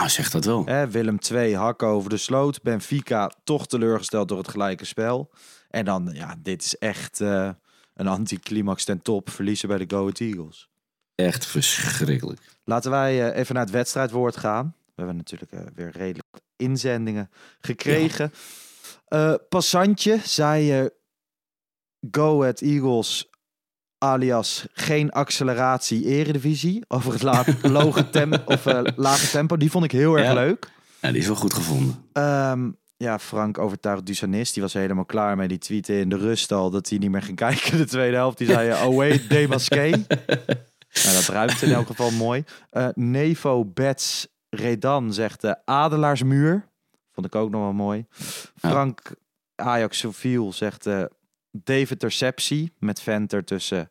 Nou, 0.00 0.12
zeg 0.12 0.30
dat 0.30 0.44
wel. 0.44 0.64
Hè, 0.64 0.90
Willem 0.90 1.18
2 1.18 1.56
hakken 1.56 1.88
over 1.88 2.10
de 2.10 2.16
sloot. 2.16 2.62
Benfica 2.62 3.32
toch 3.44 3.66
teleurgesteld 3.66 4.28
door 4.28 4.38
het 4.38 4.48
gelijke 4.48 4.84
spel. 4.84 5.30
En 5.70 5.84
dan, 5.84 6.10
ja, 6.12 6.36
dit 6.38 6.62
is 6.62 6.78
echt 6.78 7.20
eh, 7.20 7.50
een 7.94 8.06
anticlimax 8.06 8.84
ten 8.84 9.02
top. 9.02 9.30
Verliezen 9.30 9.68
bij 9.68 9.78
de 9.78 9.84
Go 9.88 10.00
Ahead 10.00 10.20
Eagles. 10.20 10.68
Echt 11.14 11.46
verschrikkelijk. 11.46 12.40
Laten 12.64 12.90
wij 12.90 13.30
eh, 13.30 13.38
even 13.38 13.54
naar 13.54 13.64
het 13.64 13.72
wedstrijdwoord 13.72 14.36
gaan. 14.36 14.74
We 14.86 14.92
hebben 14.94 15.16
natuurlijk 15.16 15.52
eh, 15.52 15.60
weer 15.74 15.90
redelijk 15.90 16.38
inzendingen 16.56 17.30
gekregen. 17.60 18.32
Passantje 19.48 20.20
zei 20.24 20.88
Go 22.10 22.40
Ahead 22.40 22.60
Eagles 22.60 23.30
alias 24.00 24.66
geen 24.72 25.10
acceleratie 25.10 26.04
eredivisie. 26.04 26.84
Over 26.88 27.12
het 27.12 27.22
la 27.22 27.44
loge 27.62 28.10
tem 28.10 28.32
of, 28.44 28.66
eh, 28.66 28.80
lage 28.96 29.30
tempo. 29.30 29.56
Die 29.56 29.70
vond 29.70 29.84
ik 29.84 29.92
heel 29.92 30.14
erg 30.18 30.26
Ja. 30.26 30.32
leuk. 30.34 30.70
Ja, 31.00 31.10
die 31.10 31.20
is 31.20 31.26
wel 31.26 31.36
goed 31.36 31.54
gevonden. 31.54 32.04
Ehm, 32.12 32.70
ja, 32.96 33.18
Frank 33.18 33.58
overtuigd 33.58 34.06
Dusanis, 34.06 34.52
die 34.52 34.62
was 34.62 34.72
helemaal 34.72 35.04
klaar 35.04 35.36
mee. 35.36 35.48
Die 35.48 35.58
tweette 35.58 35.98
in 35.98 36.08
de 36.08 36.16
rust 36.16 36.52
al 36.52 36.70
dat 36.70 36.88
hij 36.88 36.98
niet 36.98 37.10
meer 37.10 37.22
ging 37.22 37.36
kijken 37.46 37.76
de 37.76 37.84
tweede 37.86 38.16
helft. 38.16 38.38
Die 38.38 38.46
zei, 38.46 38.86
oh 38.88 38.96
wait, 38.96 39.28
Demasqué. 39.30 39.90
nou, 39.90 41.14
dat 41.14 41.26
ruimt 41.28 41.62
in 41.62 41.72
elk 41.72 41.86
geval 41.86 42.10
mooi. 42.10 42.44
Eh, 42.70 42.88
Nevo 42.94 43.64
Bets 43.64 44.26
Redan 44.50 45.12
zegt 45.12 45.40
de 45.40 45.56
Adelaarsmuur. 45.64 46.68
Vond 47.12 47.26
ik 47.26 47.34
ook 47.34 47.50
nog 47.50 47.60
wel 47.60 47.72
mooi. 47.72 48.06
Frank 48.56 49.00
Ajax 49.54 49.98
Sofiel 49.98 50.52
zegt 50.52 50.86
eh 50.86 51.02
David 51.50 51.98
Terceptie 51.98 52.72
met 52.78 53.00
Venter 53.00 53.44
tussen 53.44 53.90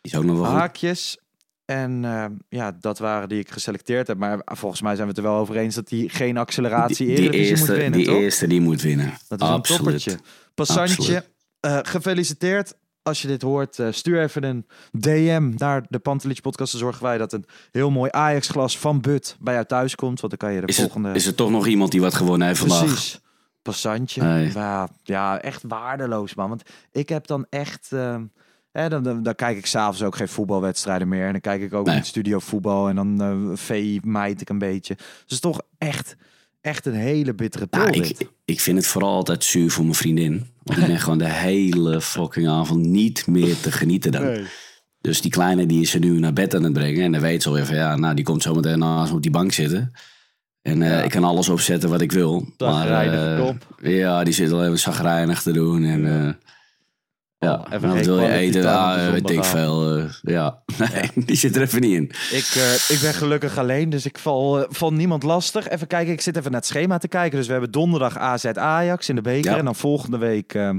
Die 0.00 0.12
is 0.12 0.18
ook 0.18 0.24
nog 0.24 0.38
wel 0.38 0.50
haakjes. 0.50 1.16
En 1.64 2.04
eh, 2.04 2.24
ja, 2.48 2.76
dat 2.80 2.98
waren 2.98 3.28
die 3.28 3.38
ik 3.38 3.50
geselecteerd 3.50 4.06
heb. 4.06 4.18
Maar 4.18 4.42
volgens 4.44 4.82
mij 4.82 4.94
zijn 4.94 5.08
we 5.08 5.14
het 5.14 5.24
er 5.24 5.30
wel 5.30 5.40
over 5.40 5.56
eens 5.56 5.74
dat 5.74 5.90
hij 5.90 6.08
geen 6.08 6.36
acceleratie 6.36 7.06
Die, 7.06 7.16
die 7.16 7.30
eerste, 7.30 7.66
moet 7.66 7.76
winnen, 7.76 7.92
die 7.92 8.06
toch? 8.06 8.16
eerste 8.16 8.46
die 8.46 8.60
moet 8.60 8.82
winnen. 8.82 9.12
Dat 9.28 9.42
is 9.42 9.48
een 9.48 9.62
toppertje. 9.62 10.18
Passantje, 10.54 11.24
eh, 11.60 11.78
gefeliciteerd. 11.82 12.74
Als 13.02 13.22
je 13.22 13.28
dit 13.28 13.42
hoort, 13.42 13.78
eh, 13.78 13.86
stuur 13.90 14.22
even 14.22 14.42
een 14.42 14.66
DM 14.92 15.52
naar 15.56 15.84
de 15.88 15.98
Pantelich 15.98 16.40
podcast. 16.40 16.72
Dan 16.72 16.80
zorgen 16.80 17.02
wij 17.02 17.18
dat 17.18 17.32
een 17.32 17.44
heel 17.70 17.90
mooi 17.90 18.10
Ajax-glas 18.12 18.78
van 18.78 19.00
But 19.00 19.36
bij 19.40 19.54
jou 19.54 19.66
thuis 19.66 19.94
komt. 19.94 20.20
Want 20.20 20.38
dan 20.38 20.48
kan 20.48 20.56
je 20.56 20.60
de 20.60 20.66
Is, 20.66 20.76
het, 20.76 20.84
volgende... 20.84 21.14
is 21.14 21.26
er 21.26 21.34
toch 21.34 21.50
nog 21.50 21.66
iemand 21.66 21.90
die 21.90 22.00
wat 22.00 22.14
gewonnen 22.14 22.46
heeft 22.46 22.60
vandaag? 22.60 22.84
Precies. 22.84 23.20
Passantje. 23.62 24.22
Nee. 24.22 24.52
Ja, 24.54 24.88
ja, 25.02 25.40
echt 25.40 25.62
waardeloos, 25.68 26.34
man. 26.34 26.48
Want 26.48 26.62
ik 26.92 27.08
heb 27.08 27.26
dan 27.26 27.46
echt... 27.50 27.90
hè, 28.72 28.88
dan, 28.88 29.02
dan, 29.02 29.22
dan 29.22 29.34
kijk 29.34 29.56
ik 29.56 29.66
s'avonds 29.66 30.02
ook 30.02 30.16
geen 30.16 30.28
voetbalwedstrijden 30.28 31.08
meer. 31.08 31.26
En 31.26 31.32
dan 31.32 31.40
kijk 31.40 31.62
ik 31.62 31.74
ook 31.74 31.86
Nee. 31.86 31.94
niet 31.96 32.06
studio 32.06 32.38
voetbal. 32.38 32.88
En 32.88 32.96
dan 32.96 33.20
eh 33.22 33.56
VI 33.58 34.00
mijt 34.04 34.40
ik 34.40 34.48
een 34.48 34.58
beetje. 34.58 34.96
Dus 35.26 35.40
toch 35.40 35.60
echt, 35.78 36.16
echt 36.60 36.86
een 36.86 36.94
hele 36.94 37.34
bittere 37.34 37.66
pil 37.66 37.80
Nou, 37.80 37.92
ik, 37.92 38.28
ik 38.44 38.60
vind 38.60 38.76
het 38.76 38.86
vooral 38.86 39.14
altijd 39.14 39.44
zuur 39.44 39.70
voor 39.70 39.84
mijn 39.84 39.94
vriendin. 39.96 40.46
Want 40.62 40.78
ik 40.78 40.86
ben 40.86 41.00
gewoon 41.04 41.18
de 41.18 41.30
hele 41.30 42.00
fucking 42.00 42.48
avond 42.48 42.86
niet 42.86 43.26
meer 43.26 43.60
te 43.60 43.72
genieten 43.72 44.12
dan. 44.12 44.36
Dus 45.00 45.20
die 45.20 45.30
kleine 45.30 45.66
die 45.66 45.80
is 45.80 45.94
er 45.94 46.00
nu 46.00 46.18
naar 46.18 46.32
bed 46.32 46.54
aan 46.54 46.62
het 46.62 46.72
brengen. 46.72 47.02
En 47.02 47.12
dan 47.12 47.20
weet 47.20 47.42
ze 47.42 47.48
alweer 47.48 47.66
van 47.66 47.76
ja, 47.76 47.96
nou 47.96 48.14
die 48.14 48.24
komt 48.24 48.42
zo 48.42 48.54
meteen 48.54 48.78
naast 48.78 49.12
op 49.12 49.22
die 49.22 49.30
bank 49.30 49.52
zitten. 49.52 49.92
En 50.62 50.82
eh, 50.82 51.04
ik 51.04 51.10
kan 51.10 51.24
alles 51.24 51.48
opzetten 51.48 51.90
wat 51.90 52.00
ik 52.00 52.12
wil. 52.12 52.46
Eh, 53.36 53.44
kop. 53.44 53.74
Ja, 53.80 54.24
die 54.24 54.34
zit 54.34 54.52
alleen 54.52 54.68
maar 54.68 54.78
zagrijnig 54.78 55.42
te 55.42 55.52
doen. 55.52 55.84
En 55.84 56.26
eh, 56.26 56.32
ja, 57.42 57.66
even 57.70 57.88
wat 57.88 57.96
geen 57.96 58.04
wil 58.06 58.20
je 58.20 58.28
eten? 58.28 58.66
Ah, 58.66 59.10
weet 59.10 59.30
ik 59.30 59.44
veel. 59.44 59.96
eh, 59.96 60.04
ja, 60.22 60.62
nee, 60.78 61.10
die 61.26 61.36
zit 61.36 61.56
er 61.56 61.62
even 61.62 61.80
niet 61.80 61.94
in. 61.94 62.04
Ik, 62.30 62.52
eh, 62.56 62.74
ik 62.74 62.98
ben 63.02 63.14
gelukkig 63.14 63.58
alleen, 63.58 63.90
dus 63.90 64.06
ik 64.06 64.18
val, 64.18 64.60
eh, 64.60 64.64
val 64.68 64.92
niemand 64.92 65.22
lastig. 65.22 65.68
Even 65.68 65.86
kijken, 65.86 66.12
ik 66.12 66.20
zit 66.20 66.36
even 66.36 66.50
naar 66.50 66.60
het 66.60 66.68
schema 66.68 66.98
te 66.98 67.08
kijken. 67.08 67.36
Dus 67.38 67.46
we 67.46 67.52
hebben 67.52 67.70
donderdag 67.70 68.18
AZ 68.18 68.44
Ajax 68.44 69.08
in 69.08 69.14
de 69.14 69.20
beker. 69.20 69.50
Ja. 69.50 69.58
En 69.58 69.64
dan 69.64 69.74
volgende 69.74 70.18
week 70.18 70.54
eh, 70.54 70.70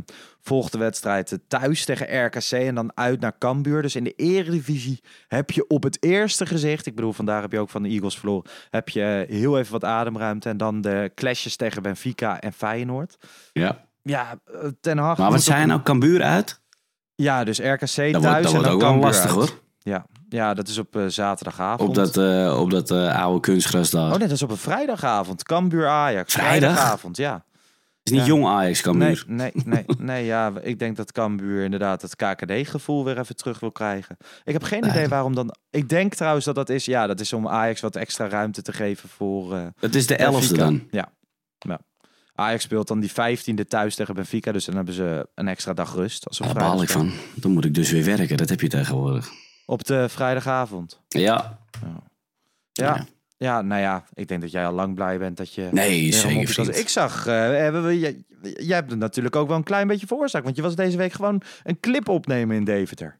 volgt 0.42 0.72
de 0.72 0.78
wedstrijd 0.78 1.40
thuis 1.48 1.86
tegen 1.86 2.26
RKC. 2.26 2.52
En 2.52 2.76
dan 2.76 2.92
uit 2.98 3.20
naar 3.20 3.38
Cambuur. 3.38 3.82
Dus 3.82 3.96
in 3.96 4.04
de 4.04 4.14
eredivisie 4.16 5.02
heb 5.28 5.52
je 5.52 5.68
op 5.68 5.84
het 5.84 6.04
eerste 6.04 6.46
gezicht... 6.46 6.86
Ik 6.86 6.96
bedoel, 6.96 7.14
vandaag 7.14 7.42
heb 7.42 7.52
je 7.52 7.60
ook 7.60 7.70
van 7.70 7.84
de 7.84 7.90
Eagles 7.90 8.18
verloren. 8.18 8.52
Heb 8.70 8.90
je 8.90 9.26
heel 9.30 9.60
even 9.60 9.72
wat 9.72 9.84
ademruimte. 9.84 10.50
En 10.50 10.58
dan 10.58 10.82
de 10.82 11.12
clashes 11.16 11.56
tegen 11.56 11.82
Benfica 11.82 12.40
en 12.40 12.54
Feyenoord. 12.54 13.18
Ja. 13.54 13.92
Ja, 14.04 14.40
eh, 14.46 14.70
Ten 14.82 14.98
Hag... 14.98 15.18
Maar 15.18 15.32
wat 15.32 15.44
zijn 15.44 15.68
nou 15.68 15.82
Cambuur 15.82 16.24
uit? 16.24 16.62
Ja, 17.16 17.44
dus 17.44 17.60
RKC 17.60 17.86
thuis 17.86 18.12
Dat 18.12 18.22
wordt, 18.22 18.38
en 18.38 18.44
dat 18.44 18.52
wordt 18.52 18.66
dan 18.68 18.74
ook 18.74 18.82
wel 18.82 18.96
lastig 18.96 19.26
uit. 19.26 19.34
hoor. 19.34 19.62
Ja. 19.80 20.06
ja, 20.30 20.54
dat 20.54 20.68
is 20.68 20.78
op 20.78 20.96
eh, 20.96 21.06
zaterdagavond. 21.08 21.90
Op 21.90 21.96
dat, 21.96 22.18
eh, 22.18 22.60
op 22.60 22.70
dat 22.70 22.92
oude 22.92 23.40
kunstgras 23.40 23.90
daar. 23.90 24.12
Oh 24.12 24.18
nee, 24.18 24.28
dat 24.28 24.32
is 24.32 24.42
op 24.42 24.50
een 24.50 24.58
vrijdagavond. 24.58 25.44
Cambuur 25.44 25.88
Ajax. 25.88 26.34
Vrijdag? 26.34 26.72
Vrijdagavond, 26.72 27.18
ja. 27.18 27.46
is 28.04 28.12
niet 28.12 28.22
ja. 28.22 28.28
jong 28.28 28.46
Ajax 28.46 28.82
Cambuur. 28.82 29.24
nee, 29.28 29.52
nee, 29.66 29.86
nee, 29.98 30.26
ja. 30.26 30.52
Ik 30.62 30.80
denk 30.80 30.96
dat 30.96 31.12
Cambuur 31.12 31.64
inderdaad 31.64 32.02
het 32.02 32.16
KKD-gevoel 32.16 33.06
weer 33.06 33.20
even 33.20 33.36
terug 33.36 33.60
wil 33.60 33.72
krijgen. 33.72 34.18
Ik 34.44 34.54
heb 34.54 34.64
geen 34.64 34.86
idee 34.86 35.08
waarom 35.08 35.36
dan... 35.36 35.56
Ik 35.70 35.90
denk 35.90 36.14
trouwens 36.14 36.46
dat 36.46 36.56
dat 36.56 36.70
is... 36.70 36.86
Ja, 36.86 37.08
dat 37.08 37.20
is 37.20 37.34
om 37.34 37.48
Ajax 37.48 37.82
wat 37.82 37.96
extra 37.96 38.28
ruimte 38.28 38.62
te 38.62 38.74
geven 38.74 39.10
voor... 39.10 39.72
Dat 39.80 39.96
is 39.96 40.08
de 40.08 40.16
elfde 40.16 40.58
dan. 40.58 40.88
Ja. 40.92 41.12
ja. 41.58 41.80
Ajax 42.36 42.64
speelt 42.64 42.88
dan 42.88 43.00
die 43.00 43.12
vijftiende 43.12 43.66
thuis 43.66 43.96
tegen 43.96 44.16
Benfica. 44.16 44.52
Dus 44.52 44.66
dan 44.66 44.76
hebben 44.76 44.94
ze 44.94 45.28
een 45.36 45.48
extra 45.48 45.74
dag 45.74 45.94
rust. 45.96 46.28
Als 46.28 46.38
Daar 46.38 46.54
baal 46.54 46.82
ik 46.82 46.90
van. 46.90 47.12
Dan 47.36 47.52
moet 47.52 47.66
ik 47.66 47.74
dus 47.74 47.92
weer 47.92 48.06
werken. 48.06 48.38
Dat 48.38 48.50
heb 48.50 48.62
je 48.62 48.68
tegenwoordig. 48.68 49.30
Op 49.66 49.84
de 49.86 50.10
vrijdagavond. 50.10 51.00
Ja. 51.08 51.60
Ja. 51.82 52.04
Ja. 52.74 53.06
ja. 53.38 53.62
nou 53.62 53.82
ja. 53.82 54.06
Ik 54.14 54.28
denk 54.28 54.42
dat 54.42 54.52
jij 54.52 54.66
al 54.66 54.74
lang 54.74 54.96
blij 54.96 55.18
bent 55.18 55.38
dat 55.38 55.54
je... 55.54 55.68
Nee, 55.72 56.14
zeker 56.14 56.48
vriend. 56.48 56.78
Ik 56.78 56.90
zag, 56.90 57.26
eh, 57.28 57.34
hebben 57.36 57.86
we, 57.86 58.00
jij, 58.00 58.24
jij 58.42 58.76
hebt 58.76 58.90
het 58.90 59.00
natuurlijk 59.00 59.36
ook 59.36 59.48
wel 59.48 59.58
een 59.58 59.64
klein 59.64 59.88
beetje 59.88 60.08
veroorzaakt. 60.08 60.44
Want 60.44 60.56
je 60.56 60.62
was 60.62 60.76
deze 60.76 60.98
week 60.98 61.14
gewoon 61.14 61.42
een 61.64 61.80
clip 61.80 62.10
opnemen 62.10 62.56
in 62.56 62.64
Deventer. 62.64 63.20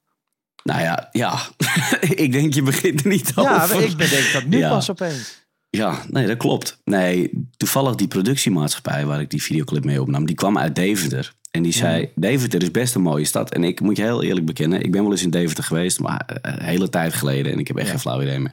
Nou 0.64 0.82
ja, 0.82 1.10
ja. 1.12 1.40
ik 2.24 2.32
denk 2.32 2.54
je 2.54 2.62
begint 2.64 3.02
er 3.02 3.08
niet 3.08 3.32
Ja, 3.36 3.64
over. 3.64 3.82
ik 3.84 3.98
bedenk 3.98 4.32
dat 4.34 4.44
nu 4.44 4.58
Ja. 4.58 4.70
pas 4.70 4.90
opeens. 4.90 5.43
Ja, 5.78 6.02
nee, 6.10 6.28
dat 6.28 6.38
klopt. 6.38 6.82
Nee, 6.84 7.32
toevallig 7.58 7.96
die 7.96 8.08
productiemaatschappij 8.08 9.06
waar 9.06 9.22
ik 9.22 9.30
die 9.30 9.44
videoclip 9.44 9.84
mee 9.86 10.02
opnam, 10.02 10.26
die 10.26 10.36
kwam 10.36 10.58
uit 10.58 10.76
Deventer. 10.76 11.34
En 11.52 11.62
die 11.64 11.74
zei, 11.74 12.10
Deventer 12.16 12.62
is 12.62 12.72
best 12.72 12.96
een 12.96 13.02
mooie 13.02 13.26
stad. 13.26 13.54
En 13.54 13.64
ik 13.64 13.80
moet 13.82 13.98
je 13.98 14.04
heel 14.04 14.24
eerlijk 14.24 14.46
bekennen, 14.46 14.84
ik 14.84 14.92
ben 14.92 15.02
wel 15.02 15.12
eens 15.12 15.24
in 15.24 15.30
Deventer 15.30 15.64
geweest, 15.64 16.00
maar 16.00 16.24
eh, 16.26 16.54
een 16.54 16.64
hele 16.64 16.90
tijd 16.90 17.14
geleden. 17.14 17.52
En 17.52 17.60
ik 17.60 17.68
heb 17.68 17.78
echt 17.78 17.90
geen 17.90 18.00
flauw 18.00 18.22
idee 18.22 18.40
meer. 18.40 18.52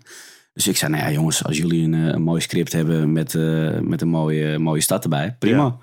Dus 0.53 0.67
ik 0.67 0.77
zei, 0.77 0.91
nou 0.93 1.05
ja 1.05 1.11
jongens, 1.11 1.45
als 1.45 1.57
jullie 1.57 1.85
een, 1.85 1.95
eh, 1.95 2.07
een 2.15 2.23
mooi 2.23 2.41
script 2.41 2.73
hebben 2.73 3.13
met, 3.13 3.35
eh, 3.35 3.79
met 3.79 4.01
een 4.01 4.09
mooie, 4.09 4.59
mooie 4.59 4.81
stad 4.81 5.03
erbij, 5.03 5.37
prima. 5.39 5.63
Ja. 5.65 5.79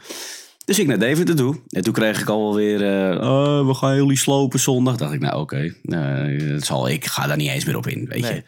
Dus 0.65 0.79
ik 0.79 0.87
naar 0.87 0.99
Deventer 0.99 1.35
toe. 1.35 1.61
En 1.69 1.83
toen 1.83 1.93
kreeg 1.93 2.21
ik 2.21 2.29
alweer, 2.29 2.79
oh, 3.21 3.67
we 3.67 3.73
gaan 3.73 3.95
jullie 3.95 4.17
slopen 4.17 4.59
zondag. 4.59 4.97
Dacht 4.97 5.13
ik, 5.13 5.19
nou 5.19 5.39
oké, 5.41 5.73
dat 6.53 6.63
zal 6.65 6.89
ik, 6.89 7.05
ga 7.05 7.27
daar 7.27 7.37
niet 7.37 7.49
eens 7.49 7.65
meer 7.65 7.77
op 7.77 7.87
in, 7.87 8.05
weet 8.05 8.21
Nee. 8.21 8.33
je. 8.33 8.43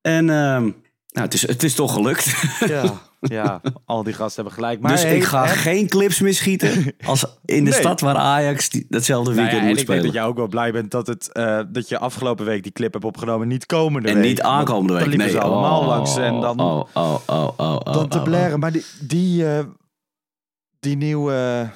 En 0.00 0.30
ehm, 0.30 0.70
nou, 1.12 1.24
het, 1.26 1.34
is, 1.34 1.46
het 1.46 1.62
is 1.62 1.74
toch 1.74 1.92
gelukt. 1.92 2.34
Ja, 2.66 2.84
ja, 3.20 3.60
al 3.84 4.02
die 4.02 4.12
gasten 4.12 4.42
hebben 4.42 4.62
gelijk. 4.62 4.80
Maar 4.80 4.92
dus 4.92 5.02
hey, 5.02 5.16
ik 5.16 5.24
ga 5.24 5.44
hè? 5.46 5.54
geen 5.54 5.88
clips 5.88 6.20
meer 6.20 6.34
schieten 6.34 6.94
als 7.06 7.24
in 7.44 7.64
de 7.64 7.70
Nee. 7.70 7.80
stad 7.80 8.00
waar 8.00 8.16
Ajax 8.16 8.68
die, 8.68 8.86
datzelfde 8.88 9.30
Nou 9.34 9.42
ja, 9.42 9.50
weekend 9.50 9.62
en 9.62 9.68
moet 9.68 9.80
ik 9.80 9.86
denk 9.86 9.98
spelen. 9.98 10.04
dat 10.14 10.22
jij 10.22 10.30
ook 10.30 10.36
wel 10.36 10.48
blij 10.48 10.72
bent 10.72 10.90
dat, 10.90 11.06
het, 11.06 11.32
eh, 11.32 11.60
dat 11.68 11.88
je 11.88 11.98
afgelopen 11.98 12.44
week 12.44 12.62
die 12.62 12.72
clip 12.72 12.92
hebt 12.92 13.04
opgenomen. 13.04 13.48
Niet 13.48 13.66
komende 13.66 14.08
en 14.08 14.14
week. 14.14 14.24
niet 14.24 14.42
aankomende 14.42 14.92
week. 14.92 15.02
Dan 15.02 15.10
liepen 15.10 15.26
nee. 15.32 15.36
ze 15.40 15.46
allemaal 15.46 15.80
Oh, 15.80 15.86
langs 15.86 16.16
en 16.16 16.40
dan, 16.40 16.60
Oh, 16.60 16.84
oh, 16.94 17.14
oh, 17.26 17.48
oh, 17.56 17.76
oh, 17.84 17.92
dan 17.92 18.08
te 18.08 18.18
oh, 18.18 18.24
blaren. 18.24 18.58
Maar 18.60 18.72
die, 18.72 18.84
die, 19.00 19.46
eh, 19.46 19.64
die 20.80 20.96
nieuwe 20.96 21.70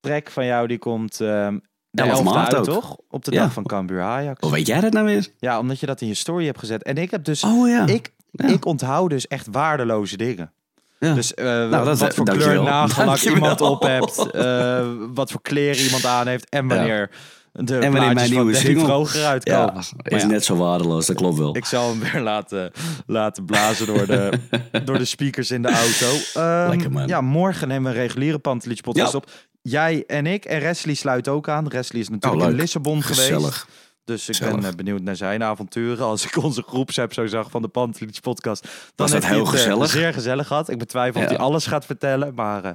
track 0.00 0.30
van 0.30 0.46
jou, 0.46 0.66
die 0.66 0.78
komt 0.78 1.20
eh 1.20 1.48
de 1.90 2.02
11 2.02 2.10
11 2.10 2.24
maart 2.24 2.54
uit, 2.54 2.64
toch? 2.64 2.96
Op 3.08 3.24
de 3.24 3.32
Ja. 3.32 3.42
dag 3.42 3.52
van 3.52 3.64
Cambuur 3.64 4.02
Ajax. 4.02 4.40
Hoe 4.40 4.50
weet 4.50 4.66
jij 4.66 4.80
dat 4.80 4.92
nou 4.92 5.06
weer? 5.06 5.28
Ja, 5.38 5.58
omdat 5.58 5.80
je 5.80 5.86
dat 5.86 6.00
in 6.00 6.08
je 6.08 6.14
story 6.14 6.44
hebt 6.46 6.58
gezet. 6.58 6.82
En 6.82 6.96
ik 6.96 7.10
heb 7.10 7.24
dus... 7.24 7.44
Oh 7.44 7.68
ja. 7.68 7.86
Ik, 7.86 8.12
Ja. 8.30 8.46
ik 8.48 8.64
onthoud 8.64 9.10
dus 9.10 9.26
echt 9.26 9.46
waardeloze 9.50 10.16
dingen. 10.16 10.52
Ja. 10.98 11.14
Dus 11.14 11.34
eh, 11.34 11.44
Nou, 11.44 11.84
wat 11.84 12.14
voor 12.14 12.24
dankjewel. 12.24 12.54
kleur 12.62 12.62
nagellak 12.72 13.18
iemand 13.34 13.60
op 13.60 13.82
hebt. 13.82 14.30
eh, 14.30 14.86
wat 15.14 15.30
voor 15.30 15.42
kleren 15.42 15.84
iemand 15.84 16.04
aan 16.06 16.26
heeft. 16.26 16.48
En 16.48 16.68
wanneer 16.68 17.10
de 17.52 17.78
En 17.78 17.92
wanneer 17.92 18.14
mijn 18.14 18.30
nieuwe 18.30 18.54
single- 18.54 18.84
Vroger 18.84 19.24
uitkomen. 19.24 19.74
ja, 20.02 20.16
is 20.16 20.24
net 20.24 20.44
zo 20.44 20.56
waardeloos, 20.56 21.06
dat 21.06 21.16
klopt 21.16 21.38
wel. 21.38 21.56
Ik 21.56 21.64
zal 21.64 21.88
hem 21.88 22.00
weer 22.00 22.20
laten, 22.22 22.72
laten 23.06 23.44
blazen 23.44 23.86
door 23.86 24.06
de, 24.06 24.30
door 24.84 24.98
de 24.98 25.04
speakers 25.04 25.50
in 25.50 25.62
de 25.62 25.68
auto. 25.70 26.16
Ehm, 26.34 26.68
Lekker, 26.68 26.90
man. 26.92 27.06
Ja, 27.06 27.20
morgen 27.20 27.68
nemen 27.68 27.92
we 27.92 27.98
een 27.98 28.02
reguliere 28.04 28.38
Pantelich 28.38 28.80
podcast 28.80 29.14
op. 29.14 29.30
Jij 29.62 30.04
en 30.06 30.26
ik. 30.26 30.44
En 30.44 30.60
Wesley 30.60 30.94
sluit 30.94 31.28
ook 31.28 31.48
aan. 31.48 31.68
Wesley 31.68 32.00
is 32.00 32.08
natuurlijk 32.08 32.42
Oh, 32.42 32.50
in. 32.50 32.56
Lissabon 32.56 33.02
geweest. 33.02 33.66
Dus 34.08 34.28
ik 34.28 34.38
ben 34.40 34.64
eh, 34.64 34.72
benieuwd 34.76 35.02
naar 35.02 35.16
zijn 35.16 35.42
avonturen. 35.42 36.04
Als 36.04 36.24
ik 36.26 36.36
onze 36.36 36.62
groepsapp 36.62 37.12
zo 37.12 37.26
zag 37.26 37.50
van 37.50 37.62
de 37.62 37.68
Pantelich 37.68 38.20
podcast. 38.20 38.62
Dan 38.62 38.70
Was 38.94 39.10
dat 39.10 39.24
heel 39.26 39.38
het, 39.38 39.46
eh, 39.46 39.52
gezellig? 39.52 39.90
zeer 39.90 40.12
gezellig 40.12 40.46
gehad. 40.46 40.68
Ik 40.68 40.78
betwijfel 40.78 41.20
of 41.20 41.26
Ja. 41.30 41.32
hij 41.36 41.44
alles 41.44 41.66
gaat 41.66 41.84
vertellen. 41.86 42.34
Maar 42.34 42.64
eh, 42.64 42.72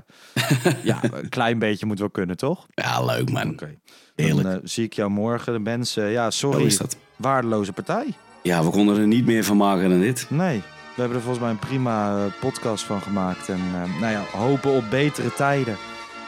ja, 0.83 0.99
een 1.11 1.29
klein 1.29 1.59
beetje 1.59 1.85
moet 1.85 1.99
wel 1.99 2.09
kunnen, 2.09 2.37
toch? 2.37 2.65
Ja, 2.73 3.05
leuk 3.05 3.31
man. 3.31 3.49
Oké. 3.49 3.75
Heerlijk. 4.15 4.47
Dan 4.49 4.59
zie 4.63 4.83
ik 4.85 4.93
jou 4.93 5.09
morgen. 5.09 5.53
De 5.53 5.59
mensen, 5.59 6.05
ja, 6.09 6.29
sorry. 6.31 6.65
is 6.65 6.77
dat. 6.77 6.97
Waardeloze 7.15 7.73
partij. 7.73 8.05
Ja, 8.43 8.63
we 8.63 8.69
konden 8.69 8.97
er 8.97 9.07
niet 9.07 9.25
meer 9.25 9.43
van 9.43 9.57
maken 9.57 9.89
dan 9.89 9.99
dit. 9.99 10.25
Nee, 10.29 10.57
we 10.95 11.01
hebben 11.01 11.17
er 11.17 11.23
volgens 11.23 11.43
mij 11.43 11.51
een 11.53 11.59
prima 11.59 12.27
podcast 12.39 12.83
van 12.83 13.01
gemaakt. 13.01 13.49
En 13.49 13.59
nou 13.99 14.11
ja, 14.11 14.21
hopen 14.37 14.71
op 14.71 14.83
betere 14.89 15.33
tijden 15.33 15.77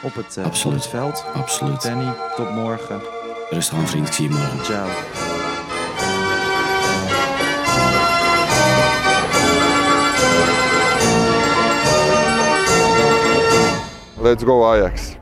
op 0.02 0.14
het, 0.14 0.36
op 0.38 0.44
Absoluut. 0.44 0.76
het 0.82 0.86
veld. 0.86 1.24
Absoluut. 1.34 1.82
Danny, 1.82 2.12
tot 2.36 2.50
morgen. 2.50 3.15
Aan 3.50 3.62
vriend, 3.88 4.06
ik 4.06 4.12
zie 4.12 4.28
je 4.28 4.34
morgen. 4.34 4.64
Ciao. 4.64 4.88
Let's 14.22 14.44
go 14.44 14.64
Ajax. 14.64 15.16